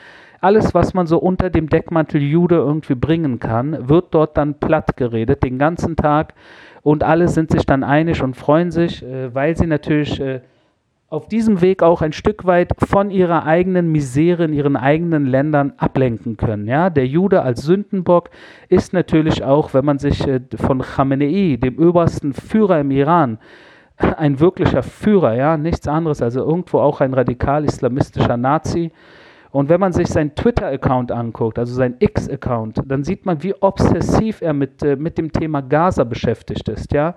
alles, 0.41 0.73
was 0.73 0.93
man 0.93 1.07
so 1.07 1.17
unter 1.17 1.49
dem 1.49 1.67
Deckmantel 1.67 2.21
Jude 2.21 2.55
irgendwie 2.55 2.95
bringen 2.95 3.39
kann, 3.39 3.89
wird 3.89 4.13
dort 4.13 4.37
dann 4.37 4.53
platt 4.53 4.95
geredet, 4.95 5.43
den 5.43 5.57
ganzen 5.57 5.95
Tag 5.95 6.33
und 6.81 7.03
alle 7.03 7.27
sind 7.27 7.51
sich 7.51 7.65
dann 7.65 7.83
einig 7.83 8.21
und 8.21 8.37
freuen 8.37 8.71
sich, 8.71 9.03
äh, 9.03 9.33
weil 9.33 9.57
sie 9.57 9.67
natürlich 9.67 10.19
äh, 10.21 10.41
auf 11.09 11.27
diesem 11.27 11.61
Weg 11.61 11.81
auch 11.81 12.01
ein 12.01 12.13
Stück 12.13 12.45
weit 12.45 12.71
von 12.77 13.09
ihrer 13.09 13.45
eigenen 13.45 13.91
Misere 13.91 14.45
in 14.45 14.53
ihren 14.53 14.75
eigenen 14.75 15.25
Ländern 15.25 15.73
ablenken 15.77 16.37
können. 16.37 16.67
Ja? 16.67 16.91
Der 16.91 17.07
Jude 17.07 17.41
als 17.41 17.63
Sündenbock 17.63 18.29
ist 18.67 18.93
natürlich 18.93 19.43
auch, 19.43 19.73
wenn 19.73 19.85
man 19.85 19.97
sich 19.97 20.27
äh, 20.27 20.41
von 20.55 20.81
Khamenei, 20.81 21.57
dem 21.57 21.79
obersten 21.79 22.33
Führer 22.33 22.79
im 22.81 22.91
Iran, 22.91 23.39
ein 23.97 24.39
wirklicher 24.39 24.83
Führer, 24.83 25.33
ja, 25.33 25.57
nichts 25.57 25.87
anderes, 25.87 26.21
also 26.21 26.41
irgendwo 26.41 26.79
auch 26.79 27.01
ein 27.01 27.13
radikal-islamistischer 27.13 28.37
Nazi, 28.37 28.91
und 29.51 29.67
wenn 29.69 29.79
man 29.79 29.93
sich 29.93 30.07
seinen 30.07 30.35
Twitter-Account 30.35 31.11
anguckt, 31.11 31.57
also 31.57 31.73
seinen 31.73 31.95
X-Account, 31.97 32.81
dann 32.85 33.03
sieht 33.03 33.25
man, 33.25 33.41
wie 33.41 33.55
obsessiv 33.59 34.41
er 34.41 34.53
mit, 34.53 34.83
äh, 34.83 34.95
mit 34.95 35.17
dem 35.17 35.31
Thema 35.31 35.61
Gaza 35.61 36.03
beschäftigt 36.03 36.69
ist, 36.69 36.93
ja. 36.93 37.15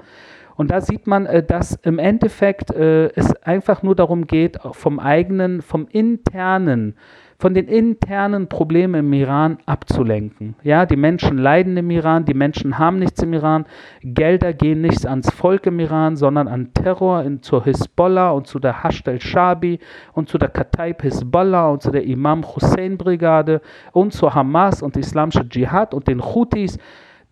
Und 0.57 0.71
da 0.71 0.81
sieht 0.81 1.07
man, 1.07 1.27
äh, 1.27 1.43
dass 1.43 1.75
im 1.83 1.99
Endeffekt 1.99 2.71
äh, 2.71 3.09
es 3.15 3.35
einfach 3.43 3.83
nur 3.83 3.95
darum 3.95 4.27
geht, 4.27 4.59
vom 4.73 4.99
eigenen, 4.99 5.63
vom 5.63 5.87
internen 5.91 6.95
von 7.43 7.55
den 7.55 7.67
internen 7.67 8.47
Problemen 8.47 8.95
im 9.07 9.12
Iran 9.12 9.59
abzulenken. 9.67 10.55
Ja, 10.62 10.87
die 10.87 10.95
Menschen 10.95 11.38
leiden 11.38 11.77
im 11.77 11.91
Iran, 11.91 12.25
die 12.25 12.35
Menschen 12.35 12.79
haben 12.79 13.01
nichts 13.01 13.21
im 13.21 13.33
Iran, 13.33 13.67
Gelder 14.01 14.53
gehen 14.53 14.81
nicht 14.81 15.05
ans 15.07 15.29
Volk 15.29 15.67
im 15.67 15.81
Iran, 15.81 16.15
sondern 16.15 16.47
an 16.47 16.73
Terror 16.73 17.25
in, 17.25 17.43
zur 17.43 17.65
Hisbollah 17.65 18.31
und 18.31 18.47
zu 18.47 18.61
der 18.61 18.85
Hashd 18.85 19.09
al-Shabi 19.09 19.81
und 20.12 20.29
zu 20.29 20.38
der 20.38 20.51
Kataib 20.51 21.03
Hisbollah 21.03 21.71
und 21.71 21.83
zu 21.83 21.91
der 21.91 22.05
Imam 22.05 22.45
Hussein 22.45 22.97
Brigade 22.97 23.61
und 23.91 24.12
zur 24.12 24.33
Hamas 24.37 24.81
und 24.81 24.97
Islamische 24.97 25.49
Dschihad 25.49 25.95
und 25.95 26.07
den 26.07 26.23
Houthis. 26.25 26.79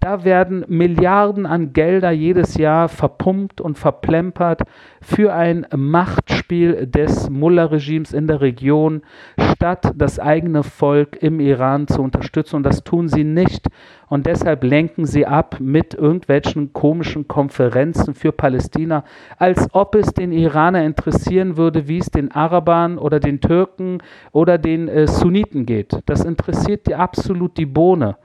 Da 0.00 0.24
werden 0.24 0.64
Milliarden 0.66 1.44
an 1.44 1.74
Gelder 1.74 2.10
jedes 2.10 2.56
Jahr 2.56 2.88
verpumpt 2.88 3.60
und 3.60 3.76
verplempert 3.78 4.62
für 5.02 5.34
ein 5.34 5.66
Machtspiel 5.76 6.86
des 6.86 7.28
Mullah-Regimes 7.28 8.14
in 8.14 8.26
der 8.26 8.40
Region, 8.40 9.02
statt 9.52 9.92
das 9.94 10.18
eigene 10.18 10.62
Volk 10.62 11.22
im 11.22 11.38
Iran 11.38 11.86
zu 11.86 12.00
unterstützen. 12.00 12.56
Und 12.56 12.62
das 12.62 12.82
tun 12.82 13.08
sie 13.08 13.24
nicht. 13.24 13.68
Und 14.08 14.24
deshalb 14.24 14.64
lenken 14.64 15.04
sie 15.04 15.26
ab 15.26 15.58
mit 15.60 15.92
irgendwelchen 15.92 16.72
komischen 16.72 17.28
Konferenzen 17.28 18.14
für 18.14 18.32
Palästina, 18.32 19.04
als 19.36 19.68
ob 19.72 19.94
es 19.96 20.14
den 20.14 20.32
Iraner 20.32 20.82
interessieren 20.82 21.58
würde, 21.58 21.88
wie 21.88 21.98
es 21.98 22.10
den 22.10 22.32
Arabern 22.32 22.96
oder 22.96 23.20
den 23.20 23.42
Türken 23.42 23.98
oder 24.32 24.56
den 24.56 24.88
äh, 24.88 25.06
Sunniten 25.06 25.66
geht. 25.66 26.00
Das 26.06 26.24
interessiert 26.24 26.86
die 26.86 26.94
absolut 26.94 27.58
die 27.58 27.66
Bohne. 27.66 28.16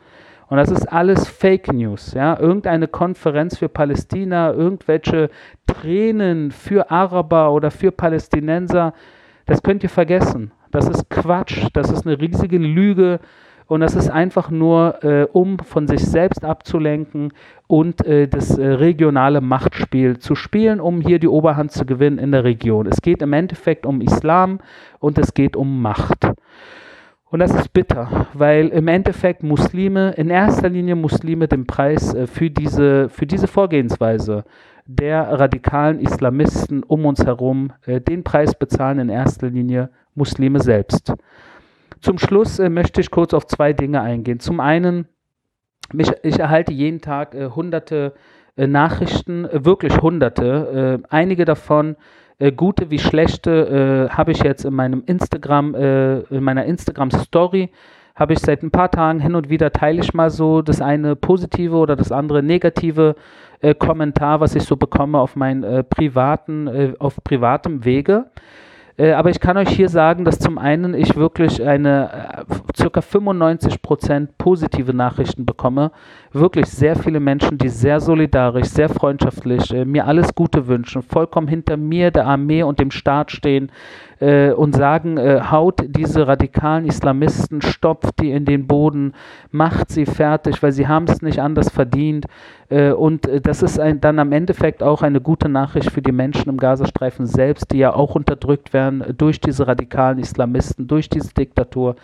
Und 0.47 0.58
das 0.58 0.69
ist 0.69 0.86
alles 0.91 1.27
Fake 1.27 1.71
News. 1.73 2.13
Ja? 2.13 2.39
Irgendeine 2.39 2.88
Konferenz 2.88 3.58
für 3.58 3.69
Palästina, 3.69 4.51
irgendwelche 4.51 5.29
Tränen 5.65 6.51
für 6.51 6.91
Araber 6.91 7.51
oder 7.51 7.71
für 7.71 7.91
Palästinenser, 7.91 8.93
das 9.45 9.62
könnt 9.62 9.84
ihr 9.84 9.89
vergessen. 9.89 10.51
Das 10.71 10.88
ist 10.89 11.10
Quatsch, 11.10 11.67
das 11.73 11.91
ist 11.91 12.05
eine 12.05 12.19
riesige 12.19 12.58
Lüge 12.58 13.19
und 13.67 13.79
das 13.79 13.95
ist 13.95 14.10
einfach 14.10 14.51
nur, 14.51 15.03
äh, 15.03 15.27
um 15.31 15.58
von 15.60 15.88
sich 15.88 16.05
selbst 16.05 16.43
abzulenken 16.43 17.34
und 17.67 18.05
äh, 18.05 18.27
das 18.27 18.58
äh, 18.58 18.65
regionale 18.65 19.41
Machtspiel 19.41 20.19
zu 20.19 20.36
spielen, 20.36 20.79
um 20.79 21.01
hier 21.01 21.17
die 21.17 21.27
Oberhand 21.27 21.71
zu 21.71 21.86
gewinnen 21.86 22.19
in 22.19 22.31
der 22.31 22.43
Region. 22.43 22.86
Es 22.86 23.01
geht 23.01 23.21
im 23.21 23.34
Endeffekt 23.34 23.86
um 23.86 24.01
Islam 24.01 24.60
und 24.99 25.17
es 25.17 25.34
geht 25.34 25.55
um 25.55 25.81
Macht. 25.81 26.27
Und 27.31 27.39
das 27.39 27.53
ist 27.55 27.73
bitter, 27.73 28.27
weil 28.33 28.67
im 28.67 28.88
Endeffekt 28.88 29.41
Muslime, 29.41 30.11
in 30.11 30.29
erster 30.29 30.69
Linie 30.69 30.95
Muslime, 30.95 31.47
den 31.47 31.65
Preis 31.65 32.13
äh, 32.13 32.27
für 32.27 32.51
diese, 32.51 33.09
für 33.09 33.25
diese 33.25 33.47
Vorgehensweise 33.47 34.45
der 34.85 35.23
radikalen 35.39 35.99
Islamisten 35.99 36.83
um 36.83 37.05
uns 37.05 37.25
herum, 37.25 37.73
äh, 37.88 37.99
den 37.99 38.23
Preis 38.23 38.53
bezahlen 38.53 38.99
in 38.99 39.09
erster 39.09 39.49
Linie 39.49 39.89
Muslime 40.13 40.59
selbst. 40.59 41.13
Zum 41.99 42.19
Schluss 42.19 42.59
äh, 42.59 42.69
möchte 42.69 43.01
ich 43.01 43.09
kurz 43.09 43.33
auf 43.33 43.47
zwei 43.47 43.73
Dinge 43.73 44.01
eingehen. 44.01 44.39
Zum 44.39 44.59
einen, 44.59 45.07
ich 45.93 46.39
erhalte 46.39 46.73
jeden 46.73 47.01
Tag 47.01 47.35
hunderte 47.35 48.13
Nachrichten, 48.55 49.47
wirklich 49.51 50.01
hunderte, 50.01 51.03
einige 51.09 51.45
davon 51.45 51.95
äh, 52.39 52.51
gute 52.51 52.91
wie 52.91 52.99
schlechte, 52.99 54.07
äh, 54.09 54.13
habe 54.13 54.31
ich 54.31 54.39
jetzt 54.39 54.65
in 54.65 54.73
meinem 54.73 55.03
Instagram, 55.05 55.75
äh, 55.75 56.19
in 56.19 56.43
meiner 56.43 56.65
Instagram 56.65 57.11
Story, 57.11 57.71
habe 58.15 58.33
ich 58.33 58.39
seit 58.39 58.63
ein 58.63 58.71
paar 58.71 58.91
Tagen 58.91 59.19
hin 59.19 59.35
und 59.35 59.49
wieder 59.49 59.71
teile 59.71 60.01
ich 60.01 60.13
mal 60.13 60.29
so 60.29 60.61
das 60.61 60.81
eine 60.81 61.15
positive 61.15 61.75
oder 61.75 61.95
das 61.95 62.11
andere 62.11 62.41
negative 62.43 63.15
äh, 63.61 63.75
Kommentar, 63.75 64.39
was 64.39 64.55
ich 64.55 64.63
so 64.63 64.75
bekomme 64.77 65.19
auf 65.19 65.35
meinen 65.35 65.63
äh, 65.63 65.83
privaten, 65.83 66.95
auf 66.99 67.17
privatem 67.23 67.83
Wege. 67.83 68.25
Äh, 68.97 69.12
aber 69.12 69.29
ich 69.29 69.39
kann 69.39 69.58
euch 69.58 69.69
hier 69.69 69.89
sagen, 69.89 70.23
dass 70.23 70.39
zum 70.39 70.58
einen 70.58 70.93
ich 70.93 71.15
wirklich 71.15 71.62
eine 71.62 72.45
äh, 72.47 72.75
circa 72.75 73.01
95% 73.01 74.29
positive 74.38 74.93
Nachrichten 74.93 75.45
bekomme. 75.45 75.91
Wirklich 76.31 76.67
sehr 76.67 76.95
viele 76.95 77.19
Menschen, 77.19 77.58
die 77.58 77.69
sehr 77.69 77.99
solidarisch, 77.99 78.67
sehr 78.67 78.88
freundschaftlich 78.88 79.73
äh, 79.73 79.84
mir 79.84 80.05
alles 80.08 80.34
Gute 80.34 80.67
wünschen, 80.67 81.01
vollkommen 81.01 81.47
hinter 81.47 81.75
mir, 81.75 82.12
der 82.12 82.25
Armee 82.25 82.63
und 82.63 82.79
dem 82.79 82.91
Staat 82.91 83.31
stehen 83.31 83.69
äh, 84.19 84.51
und 84.51 84.75
sagen, 84.75 85.17
äh, 85.17 85.41
haut 85.51 85.84
diese 85.88 86.28
radikalen 86.28 86.86
Islamisten, 86.86 87.62
stopft 87.62 88.19
die 88.21 88.32
in 88.32 88.45
den 88.45 88.67
Boden, 88.67 89.13
macht 89.51 89.91
sie 89.91 90.06
fertig, 90.06 90.62
weil 90.63 90.71
sie 90.71 90.88
haben 90.88 91.06
es 91.08 91.21
nicht 91.21 91.39
anders 91.39 91.69
verdient. 91.69 92.25
Äh, 92.69 92.91
und 92.91 93.28
äh, 93.28 93.41
das 93.41 93.62
ist 93.62 93.80
ein, 93.80 94.01
dann 94.01 94.19
am 94.19 94.32
Endeffekt 94.32 94.84
auch 94.84 95.01
eine 95.01 95.21
gute 95.21 95.49
Nachricht 95.49 95.91
für 95.91 96.01
die 96.01 96.12
Menschen 96.12 96.49
im 96.49 96.58
Gazastreifen 96.58 97.25
selbst, 97.25 97.71
die 97.71 97.80
ja 97.80 97.93
auch 97.93 98.15
unterdrückt 98.15 98.73
werden 98.73 99.04
durch 99.17 99.39
diese 99.39 99.67
radikalen 99.67 100.19
Islamisten, 100.19 100.88
durch 100.88 101.10
diese 101.10 101.34
Diktatur. 101.34 101.95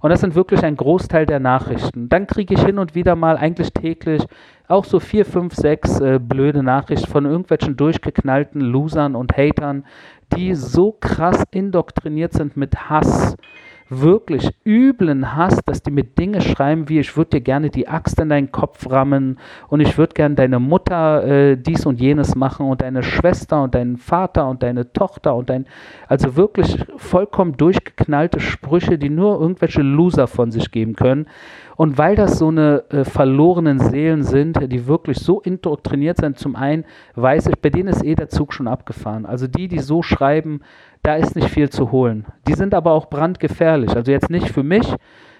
Und 0.00 0.10
das 0.10 0.20
sind 0.20 0.34
wirklich 0.34 0.64
ein 0.64 0.76
Großteil 0.76 1.26
der 1.26 1.40
Nachrichten. 1.40 2.08
Dann 2.08 2.26
kriege 2.26 2.54
ich 2.54 2.64
hin 2.64 2.78
und 2.78 2.94
wieder 2.94 3.16
mal, 3.16 3.36
eigentlich 3.36 3.72
täglich, 3.72 4.24
auch 4.66 4.84
so 4.84 5.00
vier, 5.00 5.26
fünf, 5.26 5.54
sechs 5.54 6.00
äh, 6.00 6.18
blöde 6.18 6.62
Nachrichten 6.62 7.10
von 7.10 7.26
irgendwelchen 7.26 7.76
durchgeknallten 7.76 8.60
Losern 8.60 9.14
und 9.14 9.36
Hatern, 9.36 9.84
die 10.36 10.54
so 10.54 10.92
krass 10.92 11.42
indoktriniert 11.50 12.32
sind 12.32 12.56
mit 12.56 12.88
Hass, 12.88 13.36
wirklich 13.90 14.48
üblen 14.64 15.36
Hass, 15.36 15.58
dass 15.66 15.82
die 15.82 15.90
mit 15.90 16.18
Dinge 16.18 16.40
schreiben 16.40 16.88
wie, 16.88 17.00
ich 17.00 17.16
würde 17.16 17.30
dir 17.30 17.40
gerne 17.40 17.70
die 17.70 17.88
Axt 17.88 18.20
in 18.20 18.28
deinen 18.28 18.52
Kopf 18.52 18.88
rammen 18.88 19.38
und 19.68 19.80
ich 19.80 19.98
würde 19.98 20.14
gerne 20.14 20.36
deine 20.36 20.60
Mutter 20.60 21.24
äh, 21.24 21.56
dies 21.56 21.84
und 21.84 22.00
jenes 22.00 22.36
machen 22.36 22.66
und 22.66 22.80
deine 22.80 23.02
Schwester 23.02 23.62
und 23.62 23.74
deinen 23.74 23.96
Vater 23.96 24.48
und 24.48 24.62
deine 24.62 24.92
Tochter 24.92 25.34
und 25.34 25.50
dein, 25.50 25.66
also 26.06 26.36
wirklich 26.36 26.84
vollkommen 26.96 27.56
durchgeknallte 27.56 28.38
Sprüche, 28.38 28.96
die 28.96 29.10
nur 29.10 29.40
irgendwelche 29.40 29.82
Loser 29.82 30.28
von 30.28 30.52
sich 30.52 30.70
geben 30.70 30.94
können. 30.94 31.26
Und 31.80 31.96
weil 31.96 32.14
das 32.14 32.36
so 32.36 32.48
eine 32.48 32.84
äh, 32.90 33.04
verlorenen 33.06 33.78
Seelen 33.78 34.22
sind, 34.22 34.70
die 34.70 34.86
wirklich 34.86 35.16
so 35.16 35.40
indoktriniert 35.40 36.18
sind, 36.18 36.38
zum 36.38 36.54
einen 36.54 36.84
weiß 37.14 37.46
ich, 37.46 37.58
bei 37.58 37.70
denen 37.70 37.88
ist 37.88 38.04
eh 38.04 38.14
der 38.14 38.28
Zug 38.28 38.52
schon 38.52 38.68
abgefahren. 38.68 39.24
Also 39.24 39.46
die, 39.46 39.66
die 39.66 39.78
so 39.78 40.02
schreiben, 40.02 40.60
da 41.02 41.16
ist 41.16 41.36
nicht 41.36 41.48
viel 41.48 41.70
zu 41.70 41.90
holen. 41.90 42.26
Die 42.46 42.52
sind 42.52 42.74
aber 42.74 42.92
auch 42.92 43.08
brandgefährlich. 43.08 43.96
Also 43.96 44.12
jetzt 44.12 44.28
nicht 44.28 44.50
für 44.50 44.62
mich, 44.62 44.94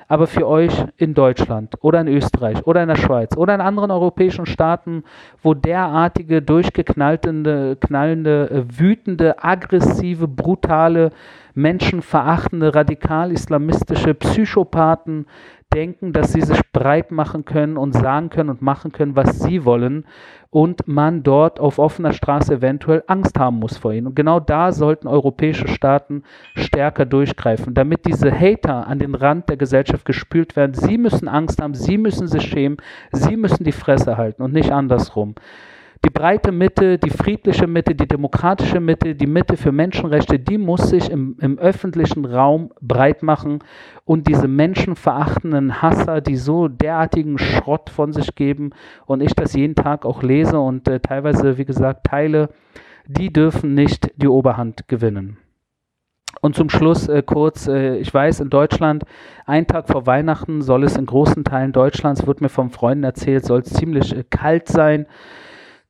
aber 0.09 0.27
für 0.27 0.49
euch 0.49 0.73
in 0.97 1.13
Deutschland 1.13 1.75
oder 1.83 2.01
in 2.01 2.09
Österreich 2.09 2.67
oder 2.67 2.83
in 2.83 2.89
der 2.89 2.97
Schweiz 2.97 3.37
oder 3.37 3.55
in 3.55 3.61
anderen 3.61 3.91
europäischen 3.91 4.47
Staaten, 4.47 5.05
wo 5.43 5.53
derartige 5.53 6.41
durchgeknallende, 6.41 7.77
knallende, 7.77 8.51
äh, 8.51 8.79
wütende, 8.81 9.45
aggressive, 9.45 10.27
brutale, 10.27 11.13
menschenverachtende, 11.55 12.75
radikal-islamistische 12.75 14.15
Psychopathen 14.15 15.27
denken, 15.75 16.13
dass 16.13 16.33
sie 16.33 16.43
sich 16.43 16.61
breit 16.73 17.11
machen 17.11 17.45
können 17.45 17.77
und 17.77 17.93
sagen 17.93 18.31
können 18.31 18.51
und 18.51 18.63
machen 18.63 18.93
können, 18.93 19.17
was 19.17 19.41
sie 19.41 19.65
wollen 19.65 20.05
und 20.51 20.89
man 20.89 21.23
dort 21.23 21.61
auf 21.61 21.79
offener 21.79 22.13
Straße 22.13 22.55
eventuell 22.55 23.05
Angst 23.07 23.39
haben 23.39 23.59
muss 23.59 23.79
vor 23.79 23.93
ihnen. 23.93 24.09
Und 24.09 24.17
genau 24.17 24.41
da 24.41 24.73
sollten 24.73 25.07
europäische 25.07 25.69
Staaten 25.69 26.25
stärker 26.55 27.07
durchgreifen, 27.07 27.75
damit 27.75 28.07
diese 28.07 28.33
Hater 28.33 28.87
an 28.87 28.99
den 28.99 29.15
Rand 29.15 29.49
der 29.49 29.57
Gesellschaft 29.57 30.05
gespült 30.05 30.57
werden. 30.57 30.75
Sie 30.75 30.99
müssen 30.99 31.29
Angst 31.29 31.63
haben, 31.63 31.75
sie 31.75 31.99
müssen 31.99 32.27
sich 32.27 32.43
schämen, 32.43 32.79
sie 33.13 33.37
müssen 33.37 33.65
die 33.65 33.73
Fresse 33.73 34.17
halten 34.17 34.43
und 34.43 34.53
nicht 34.53 34.73
andersrum 34.73 35.35
die 36.05 36.11
breite 36.11 36.51
Mitte, 36.51 36.99
die 36.99 37.11
friedliche 37.11 37.67
Mitte, 37.67 37.95
die 37.95 38.09
demokratische 38.09 38.81
Mitte, 38.81 39.15
die 39.15 39.27
Mitte 39.27 39.57
für 39.57 39.71
Menschenrechte, 39.71 40.39
die 40.39 40.57
muss 40.57 40.89
sich 40.89 41.11
im, 41.11 41.37
im 41.41 41.59
öffentlichen 41.59 42.25
Raum 42.25 42.73
breit 42.81 43.23
machen 43.23 43.59
und 44.07 44.27
diese 44.27 44.49
menschenverachtenden 44.49 45.83
Hasser, 45.83 46.23
die 46.23 46.37
so 46.37 46.69
derartigen 46.69 47.37
Schrott 47.37 47.91
von 47.91 48.13
sich 48.13 48.35
geben 48.35 48.71
und 49.05 49.21
ich 49.21 49.35
das 49.35 49.53
jeden 49.53 49.75
Tag 49.75 50.07
auch 50.07 50.23
lese 50.23 50.59
und 50.59 50.89
äh, 50.89 51.01
teilweise, 51.01 51.59
wie 51.59 51.67
gesagt, 51.67 52.07
teile, 52.07 52.49
die 53.07 53.31
dürfen 53.31 53.75
nicht 53.75 54.11
die 54.17 54.29
Oberhand 54.29 54.89
gewinnen. 54.89 55.37
Und 56.41 56.55
zum 56.55 56.71
Schluss 56.71 57.09
äh, 57.09 57.23
kurz, 57.23 57.67
äh, 57.67 57.97
ich 57.99 58.15
weiß, 58.15 58.41
in 58.41 58.49
Deutschland, 58.49 59.05
ein 59.45 59.67
Tag 59.67 59.89
vor 59.89 60.07
Weihnachten 60.07 60.63
soll 60.63 60.85
es 60.85 60.97
in 60.97 61.05
großen 61.05 61.45
Teilen 61.45 61.73
Deutschlands, 61.73 62.27
wird 62.27 62.41
mir 62.41 62.49
von 62.49 62.71
Freunden 62.71 63.05
erzählt, 63.05 63.45
soll 63.45 63.61
es 63.61 63.75
ziemlich 63.75 64.17
äh, 64.17 64.25
kalt 64.31 64.69
sein 64.69 65.07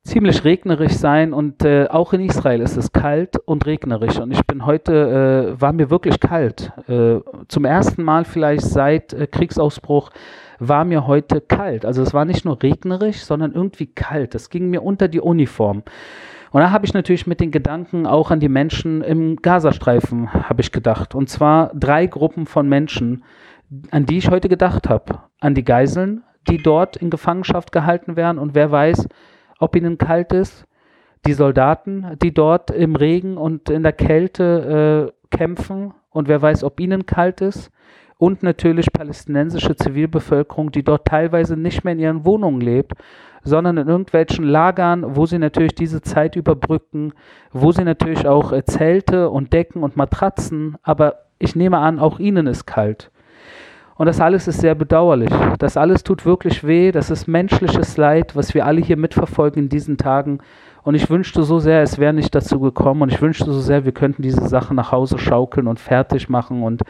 ziemlich 0.03 0.43
regnerisch 0.43 0.93
sein 0.93 1.33
und 1.33 1.63
äh, 1.63 1.87
auch 1.87 2.13
in 2.13 2.21
Israel 2.21 2.61
ist 2.61 2.75
es 2.75 2.91
kalt 2.91 3.37
und 3.37 3.65
regnerisch 3.65 4.19
und 4.19 4.31
ich 4.31 4.41
bin 4.45 4.65
heute, 4.65 5.55
äh, 5.55 5.61
war 5.61 5.73
mir 5.73 5.89
wirklich 5.89 6.19
kalt. 6.19 6.71
Äh, 6.87 7.19
zum 7.47 7.65
ersten 7.65 8.03
Mal 8.03 8.25
vielleicht 8.25 8.63
seit 8.63 9.13
äh, 9.13 9.27
Kriegsausbruch 9.27 10.09
war 10.59 10.85
mir 10.85 11.07
heute 11.07 11.41
kalt. 11.41 11.85
Also 11.85 12.01
es 12.01 12.13
war 12.13 12.25
nicht 12.25 12.45
nur 12.45 12.61
regnerisch, 12.61 13.23
sondern 13.23 13.53
irgendwie 13.53 13.87
kalt. 13.87 14.35
Es 14.35 14.49
ging 14.49 14.69
mir 14.69 14.83
unter 14.83 15.07
die 15.07 15.21
Uniform. 15.21 15.83
Und 16.51 16.61
da 16.61 16.71
habe 16.71 16.85
ich 16.85 16.93
natürlich 16.93 17.27
mit 17.27 17.39
den 17.39 17.51
Gedanken 17.51 18.05
auch 18.05 18.29
an 18.29 18.39
die 18.39 18.49
Menschen 18.49 19.01
im 19.01 19.37
Gazastreifen, 19.37 20.33
habe 20.33 20.61
ich 20.61 20.71
gedacht. 20.71 21.15
Und 21.15 21.29
zwar 21.29 21.71
drei 21.73 22.07
Gruppen 22.07 22.45
von 22.45 22.67
Menschen, 22.67 23.23
an 23.89 24.05
die 24.05 24.17
ich 24.17 24.29
heute 24.29 24.49
gedacht 24.49 24.89
habe. 24.89 25.19
An 25.39 25.55
die 25.55 25.63
Geiseln, 25.63 26.23
die 26.49 26.57
dort 26.57 26.97
in 26.97 27.09
Gefangenschaft 27.09 27.71
gehalten 27.71 28.15
werden 28.15 28.37
und 28.37 28.53
wer 28.53 28.69
weiß, 28.69 29.07
ob 29.61 29.75
ihnen 29.75 29.97
kalt 29.97 30.33
ist. 30.33 30.65
Die 31.25 31.33
Soldaten, 31.33 32.17
die 32.21 32.33
dort 32.33 32.71
im 32.71 32.95
Regen 32.95 33.37
und 33.37 33.69
in 33.69 33.83
der 33.83 33.93
Kälte 33.93 35.11
äh, 35.11 35.35
kämpfen 35.35 35.93
und 36.09 36.27
wer 36.27 36.41
weiß, 36.41 36.63
ob 36.63 36.79
ihnen 36.79 37.05
kalt 37.05 37.41
ist. 37.41 37.71
Und 38.17 38.43
natürlich 38.43 38.91
palästinensische 38.91 39.75
Zivilbevölkerung, 39.75 40.71
die 40.71 40.83
dort 40.83 41.07
teilweise 41.07 41.57
nicht 41.57 41.83
mehr 41.83 41.93
in 41.93 41.99
ihren 41.99 42.25
Wohnungen 42.25 42.61
lebt, 42.61 42.93
sondern 43.43 43.77
in 43.77 43.87
irgendwelchen 43.87 44.45
Lagern, 44.45 45.15
wo 45.15 45.25
sie 45.25 45.39
natürlich 45.39 45.73
diese 45.73 46.01
Zeit 46.01 46.35
überbrücken, 46.35 47.13
wo 47.51 47.71
sie 47.71 47.83
natürlich 47.83 48.27
auch 48.27 48.51
äh, 48.51 48.63
Zelte 48.63 49.29
und 49.29 49.53
Decken 49.53 49.83
und 49.83 49.97
Matratzen, 49.97 50.77
aber 50.83 51.15
ich 51.39 51.55
nehme 51.55 51.79
an, 51.79 51.99
auch 51.99 52.19
ihnen 52.19 52.45
ist 52.45 52.65
kalt. 52.65 53.11
Und 54.01 54.07
das 54.07 54.19
alles 54.19 54.47
ist 54.47 54.61
sehr 54.61 54.73
bedauerlich. 54.73 55.29
Das 55.59 55.77
alles 55.77 56.01
tut 56.01 56.25
wirklich 56.25 56.65
weh. 56.65 56.91
Das 56.91 57.11
ist 57.11 57.27
menschliches 57.27 57.97
Leid, 57.97 58.35
was 58.35 58.55
wir 58.55 58.65
alle 58.65 58.81
hier 58.81 58.97
mitverfolgen 58.97 59.61
in 59.61 59.69
diesen 59.69 59.97
Tagen. 59.97 60.39
Und 60.81 60.95
ich 60.95 61.07
wünschte 61.11 61.43
so 61.43 61.59
sehr, 61.59 61.83
es 61.83 61.99
wäre 61.99 62.11
nicht 62.11 62.33
dazu 62.33 62.59
gekommen. 62.59 63.03
Und 63.03 63.11
ich 63.11 63.21
wünschte 63.21 63.45
so 63.45 63.59
sehr, 63.59 63.85
wir 63.85 63.91
könnten 63.91 64.23
diese 64.23 64.47
Sache 64.47 64.73
nach 64.73 64.91
Hause 64.91 65.19
schaukeln 65.19 65.67
und 65.67 65.79
fertig 65.79 66.29
machen 66.29 66.63
und 66.63 66.81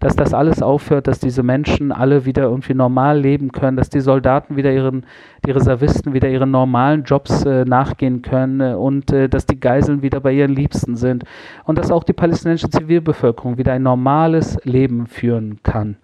dass 0.00 0.16
das 0.16 0.34
alles 0.34 0.60
aufhört, 0.60 1.06
dass 1.06 1.20
diese 1.20 1.44
Menschen 1.44 1.92
alle 1.92 2.24
wieder 2.24 2.42
irgendwie 2.42 2.74
normal 2.74 3.20
leben 3.20 3.52
können, 3.52 3.76
dass 3.76 3.88
die 3.88 4.00
Soldaten 4.00 4.56
wieder 4.56 4.72
ihren, 4.72 5.06
die 5.46 5.52
Reservisten 5.52 6.14
wieder 6.14 6.28
ihren 6.28 6.50
normalen 6.50 7.04
Jobs 7.04 7.44
äh, 7.44 7.64
nachgehen 7.64 8.22
können 8.22 8.60
äh, 8.60 8.74
und 8.74 9.12
äh, 9.12 9.28
dass 9.28 9.46
die 9.46 9.60
Geiseln 9.60 10.02
wieder 10.02 10.18
bei 10.18 10.32
ihren 10.32 10.56
Liebsten 10.56 10.96
sind 10.96 11.22
und 11.62 11.78
dass 11.78 11.92
auch 11.92 12.02
die 12.02 12.12
palästinensische 12.12 12.70
Zivilbevölkerung 12.70 13.56
wieder 13.56 13.72
ein 13.72 13.84
normales 13.84 14.58
Leben 14.64 15.06
führen 15.06 15.60
kann. 15.62 15.98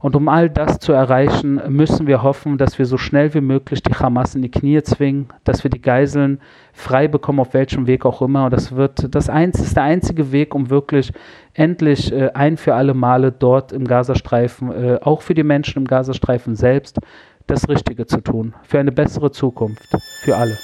Und 0.00 0.16
um 0.16 0.28
all 0.28 0.48
das 0.48 0.78
zu 0.78 0.92
erreichen, 0.92 1.60
müssen 1.68 2.06
wir 2.06 2.22
hoffen, 2.22 2.56
dass 2.56 2.78
wir 2.78 2.86
so 2.86 2.96
schnell 2.96 3.34
wie 3.34 3.42
möglich 3.42 3.82
die 3.82 3.92
Hamas 3.92 4.34
in 4.34 4.40
die 4.40 4.50
Knie 4.50 4.82
zwingen, 4.82 5.28
dass 5.44 5.62
wir 5.62 5.70
die 5.70 5.82
Geiseln 5.82 6.40
frei 6.72 7.06
bekommen, 7.06 7.38
auf 7.38 7.52
welchem 7.52 7.86
Weg 7.86 8.06
auch 8.06 8.22
immer. 8.22 8.46
Und 8.46 8.52
das 8.52 8.74
wird 8.74 9.14
das 9.14 9.28
eins, 9.28 9.60
ist 9.60 9.76
der 9.76 9.82
einzige 9.82 10.32
Weg, 10.32 10.54
um 10.54 10.70
wirklich 10.70 11.12
endlich 11.52 12.10
äh, 12.12 12.30
ein 12.32 12.56
für 12.56 12.74
alle 12.74 12.94
Male 12.94 13.30
dort 13.30 13.72
im 13.72 13.86
Gazastreifen, 13.86 14.72
äh, 14.72 14.98
auch 15.02 15.20
für 15.20 15.34
die 15.34 15.42
Menschen 15.42 15.80
im 15.80 15.86
Gazastreifen 15.86 16.56
selbst, 16.56 16.98
das 17.46 17.68
Richtige 17.68 18.06
zu 18.06 18.22
tun. 18.22 18.54
Für 18.62 18.78
eine 18.78 18.92
bessere 18.92 19.30
Zukunft. 19.30 19.86
Für 20.22 20.36
alle. 20.36 20.56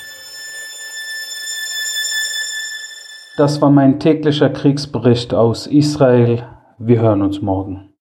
Das 3.36 3.60
war 3.60 3.70
mein 3.70 4.00
täglicher 4.00 4.48
Kriegsbericht 4.48 5.34
aus 5.34 5.66
Israel. 5.66 6.44
Wir 6.78 7.02
hören 7.02 7.20
uns 7.20 7.42
morgen. 7.42 7.85